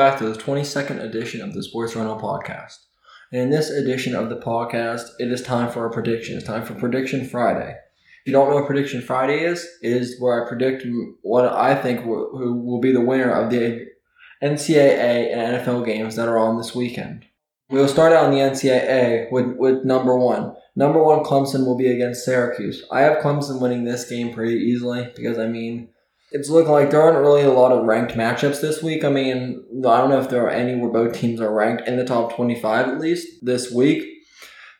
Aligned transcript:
back 0.00 0.16
to 0.16 0.32
the 0.32 0.38
22nd 0.40 0.98
edition 0.98 1.42
of 1.42 1.52
the 1.52 1.62
Sports 1.62 1.94
Rental 1.94 2.18
Podcast. 2.18 2.86
And 3.32 3.42
in 3.42 3.50
this 3.50 3.68
edition 3.68 4.14
of 4.14 4.30
the 4.30 4.36
podcast, 4.36 5.02
it 5.18 5.30
is 5.30 5.42
time 5.42 5.70
for 5.70 5.84
a 5.84 5.90
prediction. 5.90 6.38
It's 6.38 6.46
time 6.46 6.64
for 6.64 6.72
Prediction 6.72 7.28
Friday. 7.28 7.72
If 7.72 8.22
you 8.24 8.32
don't 8.32 8.48
know 8.48 8.54
what 8.54 8.66
Prediction 8.66 9.02
Friday 9.02 9.44
is, 9.44 9.68
it 9.82 9.92
is 9.92 10.18
where 10.18 10.42
I 10.42 10.48
predict 10.48 10.86
what 11.20 11.52
I 11.52 11.74
think 11.74 12.06
will, 12.06 12.30
who 12.30 12.62
will 12.62 12.80
be 12.80 12.92
the 12.92 13.02
winner 13.02 13.30
of 13.30 13.50
the 13.50 13.88
NCAA 14.42 15.34
and 15.34 15.58
NFL 15.58 15.84
games 15.84 16.16
that 16.16 16.28
are 16.28 16.38
on 16.38 16.56
this 16.56 16.74
weekend. 16.74 17.26
We 17.68 17.78
will 17.78 17.86
start 17.86 18.14
out 18.14 18.24
in 18.24 18.30
the 18.30 18.38
NCAA 18.38 19.30
with, 19.30 19.54
with 19.58 19.84
number 19.84 20.16
one. 20.16 20.54
Number 20.76 21.04
one, 21.04 21.24
Clemson 21.24 21.66
will 21.66 21.76
be 21.76 21.88
against 21.88 22.24
Syracuse. 22.24 22.86
I 22.90 23.02
have 23.02 23.18
Clemson 23.18 23.60
winning 23.60 23.84
this 23.84 24.08
game 24.08 24.32
pretty 24.32 24.54
easily 24.60 25.12
because, 25.14 25.38
I 25.38 25.46
mean, 25.46 25.90
it's 26.32 26.48
looking 26.48 26.72
like 26.72 26.90
there 26.90 27.02
aren't 27.02 27.18
really 27.18 27.42
a 27.42 27.50
lot 27.50 27.72
of 27.72 27.84
ranked 27.84 28.12
matchups 28.12 28.60
this 28.60 28.82
week. 28.82 29.04
I 29.04 29.10
mean, 29.10 29.64
I 29.78 29.98
don't 29.98 30.10
know 30.10 30.20
if 30.20 30.28
there 30.28 30.44
are 30.44 30.50
any 30.50 30.76
where 30.76 30.90
both 30.90 31.14
teams 31.14 31.40
are 31.40 31.52
ranked 31.52 31.88
in 31.88 31.96
the 31.96 32.04
top 32.04 32.34
25 32.34 32.88
at 32.88 33.00
least 33.00 33.26
this 33.42 33.72
week. 33.72 34.06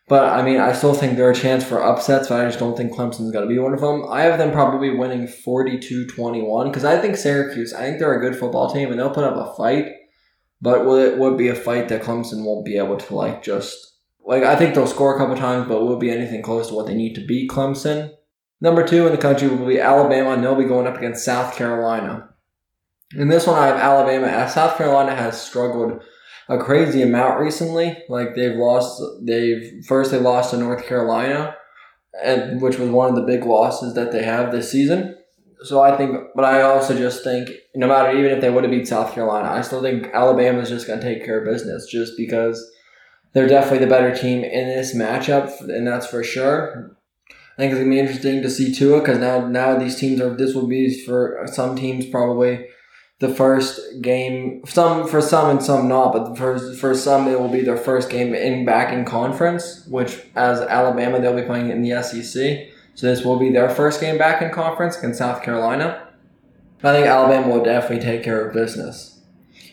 But 0.08 0.24
I 0.32 0.42
mean, 0.42 0.58
I 0.58 0.72
still 0.72 0.94
think 0.94 1.16
there 1.16 1.28
are 1.28 1.32
a 1.32 1.34
chance 1.36 1.64
for 1.64 1.82
upsets, 1.82 2.28
but 2.28 2.40
I 2.40 2.44
just 2.46 2.58
don't 2.58 2.76
think 2.76 2.92
Clemson's 2.92 3.30
going 3.30 3.48
to 3.48 3.52
be 3.52 3.60
one 3.60 3.74
of 3.74 3.80
them. 3.80 4.06
I 4.10 4.22
have 4.22 4.38
them 4.38 4.50
probably 4.50 4.90
winning 4.90 5.28
42 5.28 6.06
21 6.08 6.68
because 6.68 6.84
I 6.84 7.00
think 7.00 7.16
Syracuse, 7.16 7.72
I 7.72 7.82
think 7.82 8.00
they're 8.00 8.18
a 8.18 8.20
good 8.20 8.38
football 8.38 8.72
team 8.72 8.90
and 8.90 8.98
they'll 8.98 9.14
put 9.14 9.24
up 9.24 9.36
a 9.36 9.54
fight. 9.56 9.86
But 10.60 10.84
will 10.84 10.96
it 10.96 11.18
would 11.18 11.38
be 11.38 11.48
a 11.48 11.54
fight 11.54 11.88
that 11.88 12.02
Clemson 12.02 12.44
won't 12.44 12.66
be 12.66 12.76
able 12.76 12.96
to, 12.96 13.14
like, 13.14 13.42
just. 13.42 13.86
Like, 14.22 14.42
I 14.42 14.54
think 14.54 14.74
they'll 14.74 14.86
score 14.86 15.14
a 15.14 15.18
couple 15.18 15.34
times, 15.34 15.66
but 15.66 15.80
will 15.80 15.96
be 15.96 16.10
anything 16.10 16.42
close 16.42 16.68
to 16.68 16.74
what 16.74 16.86
they 16.86 16.94
need 16.94 17.14
to 17.14 17.24
beat 17.24 17.50
Clemson? 17.50 18.12
Number 18.60 18.86
two 18.86 19.06
in 19.06 19.12
the 19.12 19.18
country 19.18 19.48
will 19.48 19.66
be 19.66 19.80
Alabama, 19.80 20.30
and 20.30 20.44
they'll 20.44 20.54
be 20.54 20.64
going 20.64 20.86
up 20.86 20.96
against 20.96 21.24
South 21.24 21.56
Carolina. 21.56 22.28
In 23.16 23.28
this 23.28 23.46
one, 23.46 23.58
I 23.58 23.66
have 23.66 23.76
Alabama, 23.76 24.26
as 24.26 24.54
South 24.54 24.76
Carolina 24.76 25.14
has 25.14 25.40
struggled 25.40 26.02
a 26.48 26.58
crazy 26.58 27.02
amount 27.02 27.40
recently. 27.40 27.96
Like 28.08 28.34
they've 28.34 28.56
lost, 28.56 29.02
they've 29.22 29.84
first 29.86 30.10
they 30.10 30.18
lost 30.18 30.50
to 30.50 30.58
North 30.58 30.86
Carolina, 30.86 31.56
and 32.22 32.60
which 32.60 32.78
was 32.78 32.90
one 32.90 33.08
of 33.08 33.16
the 33.16 33.22
big 33.22 33.44
losses 33.44 33.94
that 33.94 34.12
they 34.12 34.22
have 34.22 34.52
this 34.52 34.70
season. 34.70 35.16
So 35.62 35.80
I 35.80 35.96
think, 35.96 36.16
but 36.34 36.44
I 36.44 36.62
also 36.62 36.96
just 36.96 37.22
think, 37.22 37.50
no 37.74 37.86
matter 37.86 38.16
even 38.16 38.30
if 38.30 38.40
they 38.40 38.50
would 38.50 38.64
have 38.64 38.70
beat 38.70 38.88
South 38.88 39.12
Carolina, 39.12 39.48
I 39.48 39.60
still 39.60 39.82
think 39.82 40.06
Alabama 40.12 40.60
is 40.60 40.68
just 40.68 40.86
going 40.86 41.00
to 41.00 41.04
take 41.04 41.24
care 41.24 41.38
of 41.38 41.44
business, 41.44 41.86
just 41.86 42.14
because 42.16 42.70
they're 43.32 43.48
definitely 43.48 43.84
the 43.84 43.86
better 43.86 44.14
team 44.14 44.42
in 44.42 44.68
this 44.68 44.94
matchup, 44.94 45.60
and 45.60 45.86
that's 45.86 46.06
for 46.06 46.24
sure. 46.24 46.96
I 47.60 47.64
think 47.64 47.72
it's 47.72 47.80
gonna 47.80 47.90
be 47.90 47.98
interesting 48.00 48.40
to 48.40 48.48
see 48.48 48.72
Tua 48.72 49.00
because 49.00 49.18
now 49.18 49.46
now 49.46 49.78
these 49.78 49.96
teams 49.96 50.18
are 50.22 50.34
this 50.34 50.54
will 50.54 50.66
be 50.66 51.04
for 51.04 51.46
some 51.52 51.76
teams 51.76 52.06
probably 52.06 52.66
the 53.18 53.28
first 53.28 54.00
game 54.00 54.62
some 54.64 55.06
for 55.06 55.20
some 55.20 55.50
and 55.50 55.62
some 55.62 55.86
not 55.86 56.14
but 56.14 56.38
for 56.38 56.58
for 56.76 56.94
some 56.94 57.28
it 57.28 57.38
will 57.38 57.50
be 57.50 57.60
their 57.60 57.76
first 57.76 58.08
game 58.08 58.34
in 58.34 58.64
back 58.64 58.94
in 58.94 59.04
conference 59.04 59.84
which 59.88 60.22
as 60.36 60.62
Alabama 60.62 61.20
they'll 61.20 61.36
be 61.36 61.42
playing 61.42 61.68
in 61.68 61.82
the 61.82 62.02
SEC 62.02 62.70
so 62.94 63.06
this 63.06 63.26
will 63.26 63.38
be 63.38 63.52
their 63.52 63.68
first 63.68 64.00
game 64.00 64.16
back 64.16 64.40
in 64.40 64.50
conference 64.50 64.96
against 64.96 65.18
South 65.18 65.42
Carolina. 65.42 66.08
I 66.82 66.94
think 66.94 67.06
Alabama 67.06 67.54
will 67.54 67.62
definitely 67.62 68.02
take 68.02 68.22
care 68.22 68.42
of 68.42 68.54
business. 68.54 69.20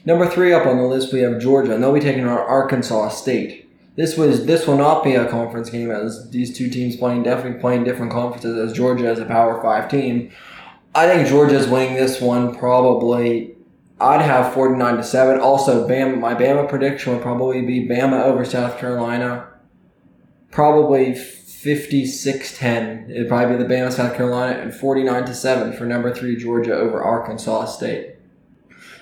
Number 0.04 0.30
three 0.30 0.52
up 0.52 0.66
on 0.66 0.76
the 0.76 0.84
list 0.84 1.14
we 1.14 1.22
have 1.22 1.40
Georgia 1.40 1.74
and 1.74 1.82
they'll 1.82 1.94
be 1.94 2.02
taking 2.02 2.26
on 2.26 2.38
Arkansas 2.38 3.08
State 3.10 3.67
this 3.98 4.16
was 4.16 4.46
this 4.46 4.68
will 4.68 4.78
not 4.78 5.04
be 5.04 5.16
a 5.16 5.28
conference 5.28 5.72
game 5.72 5.90
as 5.90 6.30
these 6.30 6.56
two 6.56 6.70
teams 6.70 6.96
playing 6.96 7.24
definitely 7.24 7.60
playing 7.60 7.84
different 7.84 8.12
conferences 8.12 8.56
as 8.58 8.78
Georgia 8.78 9.08
as 9.08 9.20
a 9.20 9.26
Power 9.26 9.60
Five 9.62 9.90
team. 9.90 10.32
I 10.94 11.08
think 11.08 11.28
Georgia's 11.28 11.68
winning 11.68 11.96
this 11.96 12.22
one 12.22 12.56
probably. 12.56 13.56
I'd 14.00 14.22
have 14.22 14.54
forty 14.54 14.76
nine 14.76 14.98
to 14.98 15.04
seven. 15.04 15.40
Also, 15.40 15.88
Bama. 15.88 16.20
My 16.20 16.36
Bama 16.36 16.70
prediction 16.70 17.14
would 17.14 17.24
probably 17.24 17.64
be 17.64 17.88
Bama 17.88 18.24
over 18.24 18.46
South 18.46 18.78
Carolina. 18.78 19.48
Probably 20.52 21.14
56-10. 21.14 23.10
It'd 23.10 23.28
probably 23.28 23.58
be 23.58 23.64
the 23.64 23.70
Bama 23.74 23.92
South 23.92 24.16
Carolina 24.16 24.60
and 24.60 24.72
forty 24.72 25.02
nine 25.02 25.26
to 25.26 25.34
seven 25.34 25.74
for 25.74 25.88
number 25.88 26.14
three 26.14 26.36
Georgia 26.36 26.76
over 26.76 27.02
Arkansas 27.02 27.66
State. 27.66 28.16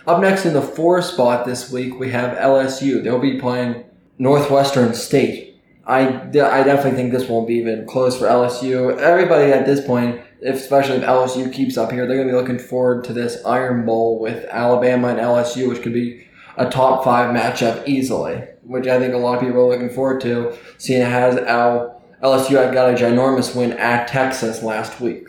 Up 0.07 0.22
next 0.22 0.45
in 0.45 0.53
the 0.53 0.62
four 0.62 1.01
spot 1.01 1.45
this 1.45 1.69
week 1.69 2.00
we 2.00 2.12
have 2.12 2.38
LSU. 2.38 3.03
They'll 3.03 3.19
be 3.19 3.38
playing 3.38 3.83
Northwestern 4.17 4.93
State. 4.93 5.61
I, 5.85 6.07
I 6.07 6.63
definitely 6.63 6.91
think 6.91 7.11
this 7.11 7.29
won't 7.29 7.47
be 7.47 7.55
even 7.55 7.85
close 7.85 8.17
for 8.17 8.25
LSU. 8.25 8.97
Everybody 8.97 9.51
at 9.51 9.65
this 9.65 9.85
point, 9.85 10.21
especially 10.43 10.97
if 10.97 11.03
LSU 11.03 11.53
keeps 11.53 11.77
up 11.77 11.91
here, 11.91 12.07
they're 12.07 12.17
going 12.17 12.27
to 12.27 12.33
be 12.33 12.37
looking 12.37 12.59
forward 12.59 13.03
to 13.05 13.13
this 13.13 13.43
Iron 13.45 13.85
Bowl 13.85 14.19
with 14.19 14.45
Alabama 14.45 15.09
and 15.09 15.19
LSU, 15.19 15.69
which 15.69 15.83
could 15.83 15.93
be 15.93 16.27
a 16.57 16.69
top 16.69 17.03
five 17.03 17.35
matchup 17.35 17.87
easily, 17.87 18.43
which 18.63 18.87
I 18.87 18.97
think 18.97 19.13
a 19.13 19.17
lot 19.17 19.35
of 19.35 19.41
people 19.41 19.61
are 19.61 19.69
looking 19.69 19.89
forward 19.89 20.21
to, 20.21 20.57
seeing 20.77 21.01
has 21.01 21.37
Al, 21.37 22.01
LSU 22.23 22.73
got 22.73 22.89
a 22.89 22.95
ginormous 22.95 23.55
win 23.55 23.73
at 23.73 24.07
Texas 24.07 24.63
last 24.63 24.99
week. 24.99 25.27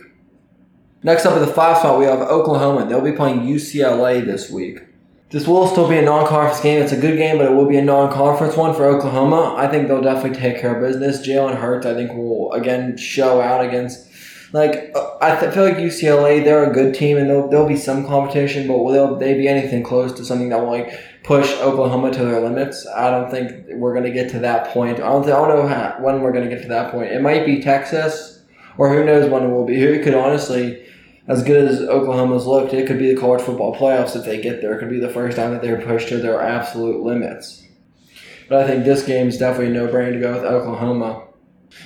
Next 1.03 1.27
up 1.27 1.35
at 1.35 1.41
the 1.41 1.53
five 1.53 1.79
spot, 1.79 1.99
we 1.99 2.07
have 2.07 2.21
Oklahoma. 2.21 2.89
They'll 2.89 3.01
be 3.01 3.13
playing 3.13 3.41
UCLA 3.41 4.25
this 4.25 4.51
week. 4.51 4.81
This 5.31 5.49
will 5.49 5.67
still 5.67 5.89
be 5.89 5.99
a 5.99 6.03
non-conference 6.03 6.61
game. 6.61 6.81
It's 6.81 6.93
a 6.93 7.01
good 7.01 7.17
game, 7.17 7.39
but 7.39 7.47
it 7.47 7.53
will 7.53 7.67
be 7.67 7.79
a 7.79 7.85
non-conference 7.85 8.57
one 8.57 8.75
for 8.75 8.87
Oklahoma. 8.87 9.57
I 9.59 9.67
think 9.67 9.89
they'll 9.89 10.01
definitely 10.01 10.39
take 10.39 10.61
care 10.61 10.77
of 10.77 10.81
business. 10.81 11.27
Jalen 11.27 11.57
Hurts, 11.57 11.85
I 11.85 11.95
think, 11.95 12.13
will 12.13 12.53
again 12.53 12.97
show 12.97 13.41
out 13.41 13.65
against. 13.65 14.07
Like 14.53 14.93
uh, 14.95 15.17
I 15.21 15.35
th- 15.35 15.53
feel 15.53 15.65
like 15.65 15.79
UCLA, 15.79 16.45
they're 16.45 16.71
a 16.71 16.73
good 16.73 16.95
team, 16.95 17.17
and 17.17 17.29
there'll, 17.29 17.49
there'll 17.49 17.67
be 17.67 17.77
some 17.77 18.07
competition, 18.07 18.69
but 18.69 18.79
will 18.79 19.17
they 19.17 19.35
be 19.35 19.49
anything 19.49 19.83
close 19.83 20.13
to 20.13 20.25
something 20.25 20.51
that 20.51 20.61
will 20.61 20.71
like 20.71 20.93
push 21.25 21.53
Oklahoma 21.55 22.13
to 22.13 22.25
their 22.25 22.41
limits? 22.41 22.87
I 22.87 23.11
don't 23.11 23.29
think 23.29 23.67
we're 23.73 23.95
gonna 23.95 24.13
get 24.13 24.31
to 24.31 24.39
that 24.39 24.69
point. 24.69 25.01
I 25.01 25.09
don't, 25.09 25.25
th- 25.25 25.35
I 25.35 25.49
don't 25.49 25.57
know 25.57 25.67
how, 25.67 25.97
when 25.99 26.21
we're 26.21 26.33
gonna 26.33 26.49
get 26.49 26.63
to 26.63 26.69
that 26.69 26.93
point. 26.93 27.11
It 27.11 27.21
might 27.21 27.45
be 27.45 27.61
Texas, 27.61 28.45
or 28.79 28.95
who 28.95 29.05
knows 29.05 29.29
when 29.29 29.43
it 29.43 29.49
will 29.49 29.67
be. 29.67 29.81
Who 29.81 30.01
could 30.05 30.15
honestly 30.15 30.87
as 31.29 31.43
good 31.43 31.69
as 31.69 31.81
Oklahoma's 31.81 32.47
looked, 32.47 32.73
it 32.73 32.87
could 32.87 32.99
be 32.99 33.13
the 33.13 33.21
college 33.21 33.43
football 33.43 33.75
playoffs 33.75 34.15
if 34.15 34.25
they 34.25 34.41
get 34.41 34.61
there. 34.61 34.75
It 34.75 34.79
could 34.79 34.91
be 34.91 35.01
the 35.01 35.09
first 35.09 35.37
time 35.37 35.53
that 35.53 35.63
they're 35.63 35.81
pushed 35.81 36.09
to 36.09 36.19
their 36.19 36.41
absolute 36.41 37.03
limits. 37.03 37.65
But 38.49 38.63
I 38.63 38.67
think 38.67 38.85
this 38.85 39.03
game 39.05 39.29
is 39.29 39.39
definitely 39.39 39.75
no 39.75 39.89
brainer 39.89 40.13
to 40.13 40.21
go 40.21 40.35
with 40.35 40.45
Oklahoma. 40.45 41.25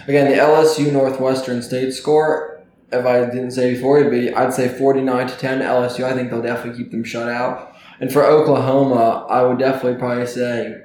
Again, 0.06 0.30
the 0.30 0.36
LSU 0.36 0.92
Northwestern 0.92 1.62
State 1.62 1.92
score, 1.92 2.60
if 2.92 3.06
I 3.06 3.20
didn't 3.20 3.52
say 3.52 3.74
before, 3.74 3.98
it'd 3.98 4.12
be 4.12 4.32
I'd 4.34 4.52
say 4.52 4.68
49 4.68 5.26
to 5.28 5.36
10 5.36 5.60
LSU. 5.60 6.04
I 6.04 6.12
think 6.12 6.30
they'll 6.30 6.42
definitely 6.42 6.82
keep 6.82 6.90
them 6.90 7.04
shut 7.04 7.28
out. 7.28 7.74
And 7.98 8.12
for 8.12 8.24
Oklahoma, 8.24 9.26
I 9.28 9.42
would 9.42 9.58
definitely 9.58 9.98
probably 9.98 10.26
say 10.26 10.82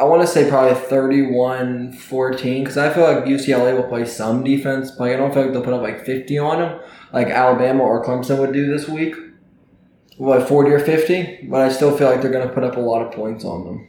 I 0.00 0.04
want 0.04 0.22
to 0.22 0.28
say 0.28 0.48
probably 0.48 0.74
31 0.74 1.92
14 1.92 2.62
because 2.62 2.78
I 2.78 2.92
feel 2.92 3.04
like 3.04 3.24
UCLA 3.24 3.76
will 3.76 3.88
play 3.88 4.04
some 4.04 4.44
defense. 4.44 4.90
But 4.90 5.10
I 5.10 5.16
don't 5.16 5.32
feel 5.32 5.42
like 5.42 5.52
they'll 5.52 5.62
put 5.62 5.74
up 5.74 5.82
like 5.82 6.04
50 6.04 6.38
on 6.38 6.58
them 6.60 6.80
like 7.12 7.28
Alabama 7.28 7.82
or 7.82 8.04
Clemson 8.04 8.38
would 8.38 8.52
do 8.52 8.66
this 8.66 8.88
week. 8.88 9.14
What, 10.16 10.48
40 10.48 10.70
or 10.72 10.80
50? 10.80 11.48
But 11.48 11.60
I 11.60 11.68
still 11.68 11.96
feel 11.96 12.08
like 12.10 12.22
they're 12.22 12.30
going 12.32 12.46
to 12.46 12.52
put 12.52 12.64
up 12.64 12.76
a 12.76 12.80
lot 12.80 13.02
of 13.02 13.12
points 13.12 13.44
on 13.44 13.64
them. 13.64 13.88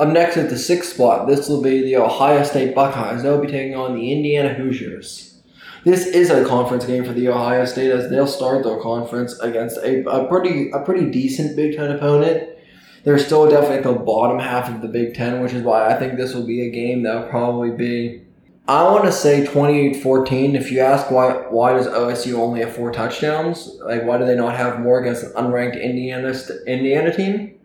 Up 0.00 0.08
next 0.08 0.36
at 0.36 0.50
the 0.50 0.58
sixth 0.58 0.94
spot, 0.94 1.28
this 1.28 1.48
will 1.48 1.62
be 1.62 1.82
the 1.82 1.96
Ohio 1.96 2.42
State 2.42 2.74
Buckeyes. 2.74 3.22
They'll 3.22 3.40
be 3.40 3.46
taking 3.46 3.76
on 3.76 3.94
the 3.94 4.12
Indiana 4.12 4.52
Hoosiers. 4.54 5.40
This 5.84 6.06
is 6.06 6.30
a 6.30 6.44
conference 6.44 6.84
game 6.86 7.04
for 7.04 7.12
the 7.12 7.28
Ohio 7.28 7.64
State 7.66 7.92
as 7.92 8.10
they'll 8.10 8.26
start 8.26 8.64
their 8.64 8.80
conference 8.80 9.38
against 9.40 9.76
a, 9.78 10.04
a 10.08 10.26
pretty 10.26 10.70
a 10.72 10.80
pretty 10.80 11.10
decent 11.10 11.54
Big 11.56 11.76
Ten 11.76 11.92
opponent. 11.92 12.53
They're 13.04 13.18
still 13.18 13.48
definitely 13.48 13.78
at 13.78 13.84
the 13.84 13.92
bottom 13.92 14.38
half 14.38 14.68
of 14.68 14.80
the 14.80 14.88
Big 14.88 15.14
Ten, 15.14 15.42
which 15.42 15.52
is 15.52 15.62
why 15.62 15.94
I 15.94 15.98
think 15.98 16.16
this 16.16 16.34
will 16.34 16.46
be 16.46 16.66
a 16.66 16.70
game 16.70 17.02
that'll 17.02 17.28
probably 17.28 17.70
be 17.70 18.24
I 18.66 18.84
want 18.84 19.04
to 19.04 19.12
say 19.12 19.44
28-14. 19.44 20.54
If 20.54 20.72
you 20.72 20.80
ask 20.80 21.10
why 21.10 21.32
why 21.50 21.74
does 21.74 21.86
OSU 21.86 22.38
only 22.38 22.60
have 22.60 22.74
four 22.74 22.90
touchdowns, 22.92 23.76
like 23.84 24.04
why 24.04 24.16
do 24.16 24.24
they 24.24 24.34
not 24.34 24.56
have 24.56 24.80
more 24.80 25.00
against 25.00 25.22
an 25.22 25.32
unranked 25.32 25.82
Indiana 25.82 26.34
Indiana 26.66 27.14
team? 27.14 27.58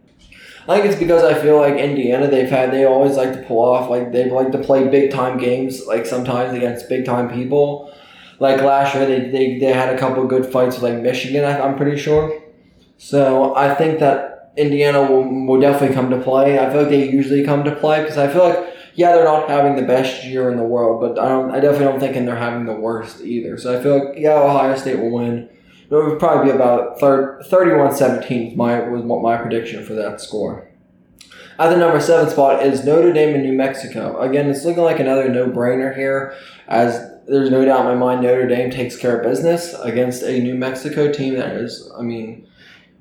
I 0.67 0.75
think 0.75 0.91
it's 0.91 0.99
because 0.99 1.23
I 1.23 1.41
feel 1.41 1.57
like 1.57 1.75
Indiana 1.75 2.27
they've 2.27 2.49
had 2.49 2.71
they 2.71 2.83
always 2.83 3.15
like 3.15 3.31
to 3.31 3.41
pull 3.43 3.61
off 3.61 3.89
like 3.89 4.11
they 4.11 4.29
like 4.29 4.51
to 4.51 4.57
play 4.57 4.89
big 4.89 5.09
time 5.09 5.37
games 5.37 5.87
like 5.87 6.05
sometimes 6.05 6.53
against 6.53 6.89
big 6.89 7.05
time 7.05 7.29
people. 7.29 7.93
Like 8.39 8.61
last 8.61 8.93
year 8.93 9.05
they, 9.05 9.29
they, 9.29 9.57
they 9.57 9.73
had 9.73 9.93
a 9.93 9.97
couple 9.97 10.25
good 10.27 10.45
fights 10.45 10.75
with 10.75 10.83
like 10.83 11.01
Michigan 11.01 11.45
I'm 11.45 11.77
pretty 11.77 11.97
sure. 11.97 12.41
So 12.97 13.55
I 13.55 13.73
think 13.73 13.99
that 13.99 14.38
Indiana 14.59 15.01
will, 15.01 15.23
will 15.45 15.61
definitely 15.61 15.95
come 15.95 16.09
to 16.09 16.21
play. 16.21 16.59
I 16.59 16.69
feel 16.69 16.81
like 16.81 16.89
they 16.89 17.09
usually 17.09 17.43
come 17.43 17.63
to 17.63 17.75
play 17.75 18.01
because 18.01 18.17
I 18.17 18.27
feel 18.27 18.43
like 18.43 18.75
yeah, 18.95 19.13
they're 19.13 19.23
not 19.23 19.49
having 19.49 19.77
the 19.77 19.83
best 19.83 20.25
year 20.25 20.51
in 20.51 20.57
the 20.57 20.63
world, 20.63 20.99
but 20.99 21.17
I 21.17 21.29
don't. 21.29 21.51
I 21.51 21.61
definitely 21.61 21.85
don't 21.85 21.99
think 22.01 22.13
they're 22.25 22.35
having 22.35 22.65
the 22.65 22.75
worst 22.75 23.21
either. 23.21 23.57
So 23.57 23.77
I 23.77 23.81
feel 23.81 24.05
like 24.05 24.17
yeah, 24.17 24.33
Ohio 24.33 24.75
State 24.75 24.99
will 24.99 25.11
win. 25.11 25.49
It 25.89 25.95
would 25.95 26.19
probably 26.19 26.51
be 26.51 26.55
about 26.55 26.99
31-17 26.99 28.55
my 28.55 28.87
was 28.87 29.03
my 29.03 29.37
prediction 29.37 29.85
for 29.85 29.93
that 29.93 30.21
score. 30.21 30.69
At 31.57 31.69
the 31.69 31.77
number 31.77 31.99
seven 31.99 32.29
spot 32.29 32.65
is 32.65 32.85
Notre 32.85 33.11
Dame 33.11 33.35
and 33.35 33.43
New 33.43 33.53
Mexico. 33.53 34.19
Again, 34.19 34.49
it's 34.49 34.65
looking 34.65 34.83
like 34.83 34.99
another 34.99 35.29
no 35.29 35.49
brainer 35.49 35.95
here, 35.95 36.35
as 36.67 36.99
there's 37.27 37.49
no 37.49 37.63
doubt 37.63 37.81
in 37.81 37.85
my 37.85 37.95
mind 37.95 38.21
Notre 38.21 38.47
Dame 38.47 38.69
takes 38.69 38.97
care 38.97 39.17
of 39.17 39.23
business 39.23 39.73
against 39.81 40.23
a 40.23 40.39
New 40.39 40.55
Mexico 40.55 41.11
team 41.11 41.35
that 41.35 41.55
is, 41.55 41.89
I 41.97 42.01
mean, 42.01 42.47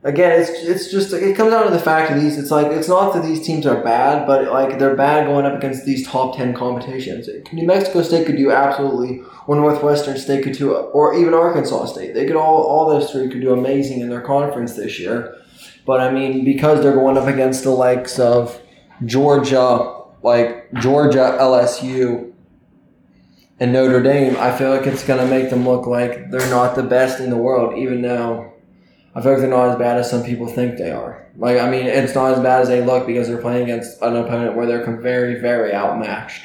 again, 0.05 0.41
it's 0.41 0.51
it's 0.51 0.91
just 0.91 1.13
it 1.13 1.37
comes 1.37 1.53
down 1.53 1.65
to 1.65 1.71
the 1.71 1.79
fact 1.79 2.11
of 2.11 2.21
these. 2.21 2.39
It's 2.39 2.51
like 2.51 2.69
it's 2.69 2.89
not 2.89 3.15
that 3.15 3.23
these 3.23 3.45
teams 3.45 3.67
are 3.67 3.83
bad, 3.83 4.27
but 4.27 4.51
like 4.53 4.79
they're 4.79 4.97
bad 4.97 5.27
going 5.27 5.47
up 5.47 5.57
against 5.57 5.85
these 5.85 6.07
top 6.07 6.37
ten 6.37 6.55
competitions. 6.55 7.29
New 7.53 7.67
Mexico 7.67 8.03
State 8.03 8.27
could 8.27 8.37
do 8.37 8.51
absolutely, 8.51 9.23
or 9.47 9.57
Northwestern 9.57 10.17
State 10.19 10.45
could 10.45 10.55
do, 10.55 10.75
or 10.75 11.15
even 11.15 11.35
Arkansas 11.35 11.87
State. 11.87 12.15
They 12.15 12.27
could 12.27 12.37
all 12.37 12.63
all 12.63 12.89
those 12.89 13.11
three 13.11 13.29
could 13.29 13.41
do 13.41 13.53
amazing 13.53 14.01
in 14.01 14.09
their 14.09 14.23
conference 14.23 14.75
this 14.75 14.99
year. 14.99 15.37
But 15.87 16.01
I 16.01 16.11
mean, 16.11 16.45
because 16.45 16.83
they're 16.83 16.95
going 16.95 17.17
up 17.17 17.27
against 17.27 17.65
the 17.65 17.71
likes 17.71 18.19
of 18.19 18.61
Georgia, 19.05 20.03
like 20.23 20.71
Georgia, 20.75 21.39
LSU, 21.41 22.33
and 23.59 23.73
Notre 23.73 24.03
Dame, 24.03 24.37
I 24.37 24.57
feel 24.57 24.71
like 24.71 24.87
it's 24.87 25.05
going 25.05 25.19
to 25.19 25.27
make 25.27 25.51
them 25.51 25.67
look 25.67 25.87
like 25.87 26.31
they're 26.31 26.51
not 26.51 26.77
the 26.77 26.83
best 26.83 27.21
in 27.21 27.31
the 27.31 27.37
world, 27.37 27.79
even 27.79 28.03
though 28.03 28.53
I 29.15 29.23
feel 29.23 29.33
like 29.33 29.41
they're 29.41 29.51
not 29.51 29.71
as 29.71 29.77
bad 29.77 29.99
as 29.99 30.11
some 30.11 30.23
people 30.23 30.47
think 30.47 30.77
they 30.77 30.91
are. 30.91 31.27
Like, 31.37 31.59
I 31.59 31.71
mean, 31.71 31.87
it's 31.87 32.15
not 32.15 32.33
as 32.33 32.41
bad 32.41 32.63
as 32.63 32.69
they 32.69 32.85
look 32.85 33.07
because 33.07 33.29
they're 33.29 33.41
playing 33.41 33.65
against 33.65 34.01
an 34.03 34.17
opponent 34.17 34.55
where 34.55 34.67
they're 34.67 34.85
very, 35.01 35.41
very 35.41 35.73
outmatched. 35.73 36.45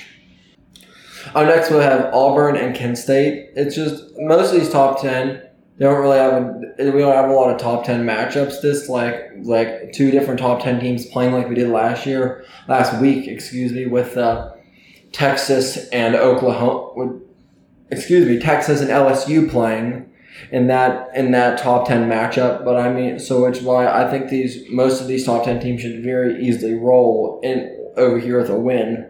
Up 1.36 1.48
next, 1.48 1.71
we'll 1.71 1.80
have 1.80 2.13
Auburn 2.13 2.56
and 2.57 2.75
Kent 2.75 2.98
State. 2.98 3.51
It's 3.56 3.75
just 3.75 4.04
most 4.18 4.54
of 4.54 4.60
these 4.60 4.69
top 4.69 5.01
ten. 5.01 5.42
They 5.77 5.86
don't 5.86 6.00
really 6.00 6.18
have 6.18 6.33
a, 6.33 6.92
we 6.92 7.00
don't 7.00 7.15
have 7.15 7.30
a 7.30 7.33
lot 7.33 7.50
of 7.50 7.60
top 7.60 7.86
ten 7.86 8.06
matchups. 8.06 8.62
This 8.62 8.89
like 8.89 9.31
like 9.42 9.94
two 9.94 10.12
different 10.12 10.39
top 10.39 10.62
ten 10.62 10.80
teams 10.80 11.06
playing 11.07 11.33
like 11.33 11.50
we 11.50 11.56
did 11.56 11.69
last 11.69 12.06
year, 12.06 12.45
last 12.68 13.01
week, 13.01 13.27
excuse 13.27 13.71
me, 13.71 13.86
with 13.86 14.18
uh, 14.18 14.51
Texas 15.12 15.88
and 15.89 16.15
Oklahoma. 16.15 16.92
With, 16.95 17.21
excuse 17.89 18.27
me, 18.27 18.39
Texas 18.39 18.81
and 18.81 18.89
LSU 18.89 19.50
playing 19.50 20.10
in 20.52 20.68
that 20.68 21.16
in 21.16 21.32
that 21.32 21.60
top 21.60 21.88
ten 21.88 22.10
matchup. 22.10 22.66
But 22.66 22.78
I 22.78 22.92
mean, 22.92 23.20
so 23.20 23.44
which 23.44 23.62
why 23.62 23.88
I 23.88 24.10
think 24.10 24.30
these 24.30 24.70
most 24.70 25.02
of 25.02 25.08
these 25.08 25.26
top 25.26 25.46
ten 25.46 25.60
teams 25.60 25.82
should 25.82 26.04
very 26.04 26.44
easily 26.46 26.74
roll 26.74 27.40
in 27.44 27.92
over 27.98 28.20
here 28.20 28.40
with 28.40 28.50
a 28.50 28.58
win. 28.58 29.10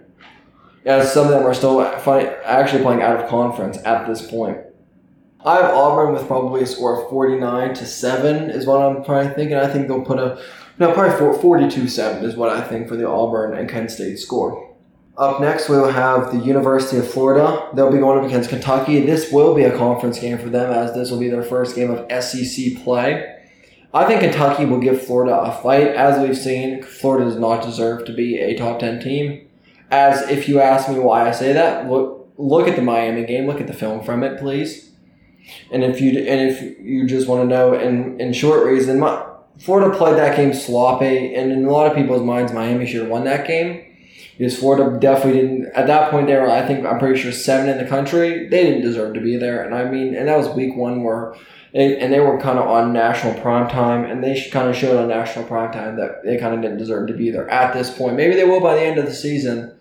As 0.86 1.14
some 1.14 1.28
of 1.28 1.32
them 1.32 1.44
are 1.44 1.54
still 1.54 1.84
fight, 2.00 2.34
actually 2.44 2.84
playing 2.84 3.02
out 3.02 3.20
of 3.20 3.30
conference 3.30 3.78
at 3.86 4.06
this 4.06 4.30
point. 4.30 4.58
I 5.46 5.58
have 5.58 5.76
Auburn 5.76 6.14
with 6.14 6.28
probably 6.28 6.64
a 6.64 6.66
score 6.66 7.04
of 7.04 7.10
49 7.10 7.74
to 7.74 7.86
7 7.86 8.50
is 8.50 8.66
what 8.66 8.82
I'm 8.82 9.04
probably 9.04 9.34
thinking. 9.34 9.58
I 9.58 9.68
think 9.68 9.88
they'll 9.88 10.02
put 10.02 10.20
a 10.20 10.42
no, 10.80 10.92
probably 10.92 11.40
42 11.40 11.88
7 11.88 12.26
is 12.26 12.36
what 12.36 12.50
I 12.50 12.62
think 12.62 12.88
for 12.88 12.96
the 12.96 13.08
Auburn 13.08 13.56
and 13.56 13.70
Kent 13.70 13.92
State 13.92 14.18
score. 14.18 14.73
Up 15.16 15.40
next, 15.40 15.70
we'll 15.70 15.92
have 15.92 16.32
the 16.32 16.44
University 16.44 16.98
of 16.98 17.08
Florida. 17.10 17.70
They'll 17.76 17.92
be 17.92 18.00
going 18.00 18.18
up 18.18 18.26
against 18.26 18.50
Kentucky. 18.50 19.00
This 19.02 19.32
will 19.32 19.54
be 19.54 19.64
a 19.64 19.78
conference 19.78 20.18
game 20.18 20.40
for 20.40 20.50
them, 20.50 20.72
as 20.72 20.96
this 20.96 21.12
will 21.12 21.20
be 21.20 21.30
their 21.30 21.44
first 21.44 21.76
game 21.76 21.92
of 21.92 22.24
SEC 22.24 22.84
play. 22.84 23.42
I 23.94 24.06
think 24.06 24.22
Kentucky 24.22 24.66
will 24.66 24.80
give 24.80 25.06
Florida 25.06 25.40
a 25.40 25.52
fight. 25.62 25.90
As 25.90 26.20
we've 26.20 26.38
seen, 26.38 26.82
Florida 26.82 27.26
does 27.26 27.38
not 27.38 27.62
deserve 27.62 28.06
to 28.06 28.14
be 28.14 28.40
a 28.40 28.58
top 28.58 28.80
10 28.80 29.02
team. 29.02 29.48
As 29.92 30.28
if 30.30 30.50
you 30.50 30.60
ask 30.60 30.90
me 30.90 30.98
why 30.98 31.28
I 31.28 31.32
say 31.32 31.54
that, 31.54 31.88
look, 31.88 32.34
look 32.38 32.68
at 32.68 32.76
the 32.76 32.82
Miami 32.82 33.24
game, 33.24 33.46
look 33.46 33.62
at 33.62 33.68
the 33.68 33.74
film 33.74 34.04
from 34.04 34.24
it, 34.24 34.40
please. 34.40 34.90
And 35.72 35.84
if 35.84 36.02
you 36.02 36.18
and 36.18 36.50
if 36.50 36.80
you 36.80 37.06
just 37.06 37.28
want 37.28 37.44
to 37.44 37.48
know 37.48 37.74
in, 37.74 38.20
in 38.20 38.34
short 38.34 38.66
reason, 38.66 39.00
Florida 39.60 39.96
played 39.96 40.18
that 40.18 40.36
game 40.36 40.54
sloppy, 40.56 41.36
and 41.36 41.52
in 41.52 41.66
a 41.66 41.70
lot 41.70 41.86
of 41.86 41.96
people's 41.96 42.24
minds, 42.24 42.52
Miami 42.52 42.88
should 42.88 43.02
have 43.02 43.10
won 43.10 43.26
that 43.26 43.46
game 43.46 43.93
because 44.38 44.58
Florida 44.58 44.98
definitely 45.00 45.42
didn't 45.42 45.66
at 45.74 45.88
that 45.88 46.12
point 46.12 46.28
they 46.28 46.36
were 46.36 46.50
I 46.50 46.66
think 46.66 46.86
I'm 46.86 47.00
pretty 47.00 47.20
sure 47.20 47.32
seven 47.32 47.70
in 47.70 47.78
the 47.78 47.90
country. 47.90 48.48
They 48.50 48.64
didn't 48.64 48.82
deserve 48.82 49.14
to 49.16 49.22
be 49.22 49.38
there 49.38 49.64
and 49.64 49.76
I 49.76 49.90
mean 49.90 50.16
and 50.16 50.28
that 50.28 50.38
was 50.38 50.50
week 50.50 50.76
one 50.76 51.04
where 51.04 51.36
they, 51.74 51.98
and 52.00 52.14
they 52.14 52.20
were 52.20 52.40
kind 52.40 52.60
of 52.60 52.68
on 52.68 52.94
national 52.94 53.40
prime 53.42 53.68
time 53.68 54.06
and 54.06 54.24
they 54.24 54.48
kind 54.52 54.70
of 54.70 54.76
showed 54.76 55.00
on 55.00 55.08
national 55.08 55.46
prime 55.46 55.72
time 55.72 55.96
that 55.98 56.24
they 56.24 56.38
kind 56.38 56.54
of 56.54 56.62
didn't 56.62 56.78
deserve 56.78 57.08
to 57.08 57.14
be 57.14 57.32
there 57.32 57.50
at 57.50 57.74
this 57.74 57.96
point. 57.96 58.16
Maybe 58.16 58.36
they 58.36 58.46
will 58.46 58.60
by 58.60 58.76
the 58.76 58.82
end 58.82 59.00
of 59.00 59.06
the 59.06 59.14
season 59.14 59.74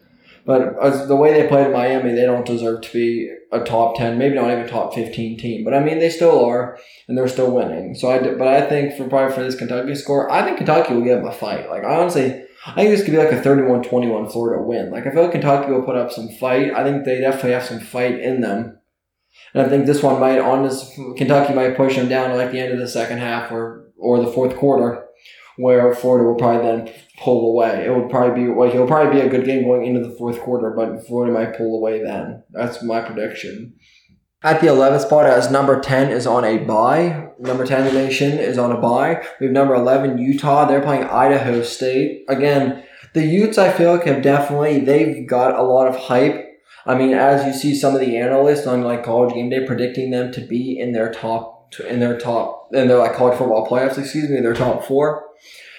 but 0.44 0.74
as 0.82 1.08
the 1.08 1.16
way 1.16 1.32
they 1.32 1.48
played 1.48 1.66
in 1.66 1.72
Miami 1.72 2.12
they 2.12 2.26
don't 2.26 2.46
deserve 2.46 2.82
to 2.82 2.92
be 2.92 3.34
a 3.52 3.60
top 3.60 3.96
10 3.96 4.18
maybe 4.18 4.34
not 4.34 4.50
even 4.50 4.68
top 4.68 4.94
15 4.94 5.38
team 5.38 5.64
but 5.64 5.74
I 5.74 5.80
mean 5.80 5.98
they 5.98 6.10
still 6.10 6.44
are 6.44 6.78
and 7.08 7.16
they're 7.16 7.28
still 7.28 7.50
winning 7.50 7.94
so 7.94 8.10
I 8.10 8.18
but 8.18 8.48
I 8.48 8.66
think 8.66 8.96
for 8.96 9.08
probably 9.08 9.34
for 9.34 9.42
this 9.42 9.56
Kentucky 9.56 9.94
score 9.94 10.30
I 10.30 10.44
think 10.44 10.58
Kentucky 10.58 10.94
will 10.94 11.02
give 11.02 11.18
them 11.18 11.28
a 11.28 11.32
fight 11.32 11.68
like 11.70 11.84
I 11.84 11.96
honestly 11.96 12.44
I 12.64 12.74
think 12.74 12.90
this 12.90 13.02
could 13.02 13.10
be 13.10 13.18
like 13.18 13.32
a 13.32 13.40
31-21 13.40 14.30
Florida 14.30 14.62
win. 14.62 14.90
Like 14.92 15.06
I 15.06 15.10
feel 15.10 15.22
like 15.22 15.32
Kentucky 15.32 15.72
will 15.72 15.82
put 15.82 15.96
up 15.96 16.12
some 16.12 16.28
fight. 16.28 16.72
I 16.72 16.84
think 16.84 17.04
they 17.04 17.20
definitely 17.20 17.52
have 17.52 17.64
some 17.64 17.80
fight 17.80 18.20
in 18.20 18.40
them. 18.40 18.78
And 19.52 19.66
I 19.66 19.68
think 19.68 19.86
this 19.86 20.02
one 20.02 20.20
might 20.20 20.38
on 20.38 20.62
this 20.62 20.92
Kentucky 21.16 21.54
might 21.54 21.76
push 21.76 21.96
them 21.96 22.08
down 22.08 22.30
to 22.30 22.36
like 22.36 22.52
the 22.52 22.60
end 22.60 22.72
of 22.72 22.78
the 22.78 22.88
second 22.88 23.18
half 23.18 23.50
or 23.50 23.90
or 23.98 24.24
the 24.24 24.30
fourth 24.30 24.56
quarter, 24.56 25.04
where 25.56 25.94
Florida 25.94 26.28
will 26.28 26.36
probably 26.36 26.62
then 26.62 26.94
pull 27.18 27.50
away. 27.50 27.84
It 27.86 27.94
would 27.94 28.10
probably 28.10 28.44
be 28.44 28.52
like 28.52 28.74
it'll 28.74 28.86
probably 28.86 29.20
be 29.20 29.26
a 29.26 29.30
good 29.30 29.44
game 29.44 29.64
going 29.64 29.86
into 29.86 30.06
the 30.06 30.14
fourth 30.16 30.40
quarter, 30.40 30.70
but 30.70 31.06
Florida 31.06 31.32
might 31.32 31.56
pull 31.56 31.76
away 31.76 32.02
then. 32.02 32.42
That's 32.50 32.82
my 32.82 33.00
prediction. 33.00 33.74
At 34.44 34.60
the 34.60 34.66
11th 34.66 35.02
spot, 35.02 35.26
as 35.26 35.52
number 35.52 35.80
10 35.80 36.10
is 36.10 36.26
on 36.26 36.44
a 36.44 36.58
bye. 36.58 37.28
Number 37.38 37.64
10 37.64 37.84
the 37.84 37.92
nation 37.92 38.38
is 38.38 38.58
on 38.58 38.72
a 38.72 38.80
bye. 38.80 39.24
We 39.38 39.46
have 39.46 39.52
number 39.52 39.74
11, 39.74 40.18
Utah. 40.18 40.64
They're 40.64 40.82
playing 40.82 41.04
Idaho 41.04 41.62
State. 41.62 42.24
Again, 42.28 42.82
the 43.14 43.24
Utes, 43.24 43.56
I 43.56 43.70
feel 43.70 43.92
like, 43.92 44.04
have 44.04 44.22
definitely, 44.22 44.80
they've 44.80 45.28
got 45.28 45.56
a 45.56 45.62
lot 45.62 45.86
of 45.86 45.96
hype. 45.96 46.60
I 46.84 46.96
mean, 46.96 47.12
as 47.12 47.46
you 47.46 47.52
see 47.52 47.78
some 47.78 47.94
of 47.94 48.00
the 48.00 48.16
analysts 48.16 48.66
on 48.66 48.82
like 48.82 49.04
college 49.04 49.32
game 49.32 49.50
day 49.50 49.64
predicting 49.64 50.10
them 50.10 50.32
to 50.32 50.40
be 50.40 50.76
in 50.76 50.92
their 50.92 51.12
top, 51.12 51.61
in 51.80 52.00
their 52.00 52.18
top, 52.18 52.68
in 52.72 52.88
their 52.88 52.98
like 52.98 53.14
college 53.14 53.38
football 53.38 53.68
playoffs, 53.68 53.98
excuse 53.98 54.28
me, 54.28 54.40
their 54.40 54.54
top 54.54 54.84
four. 54.84 55.24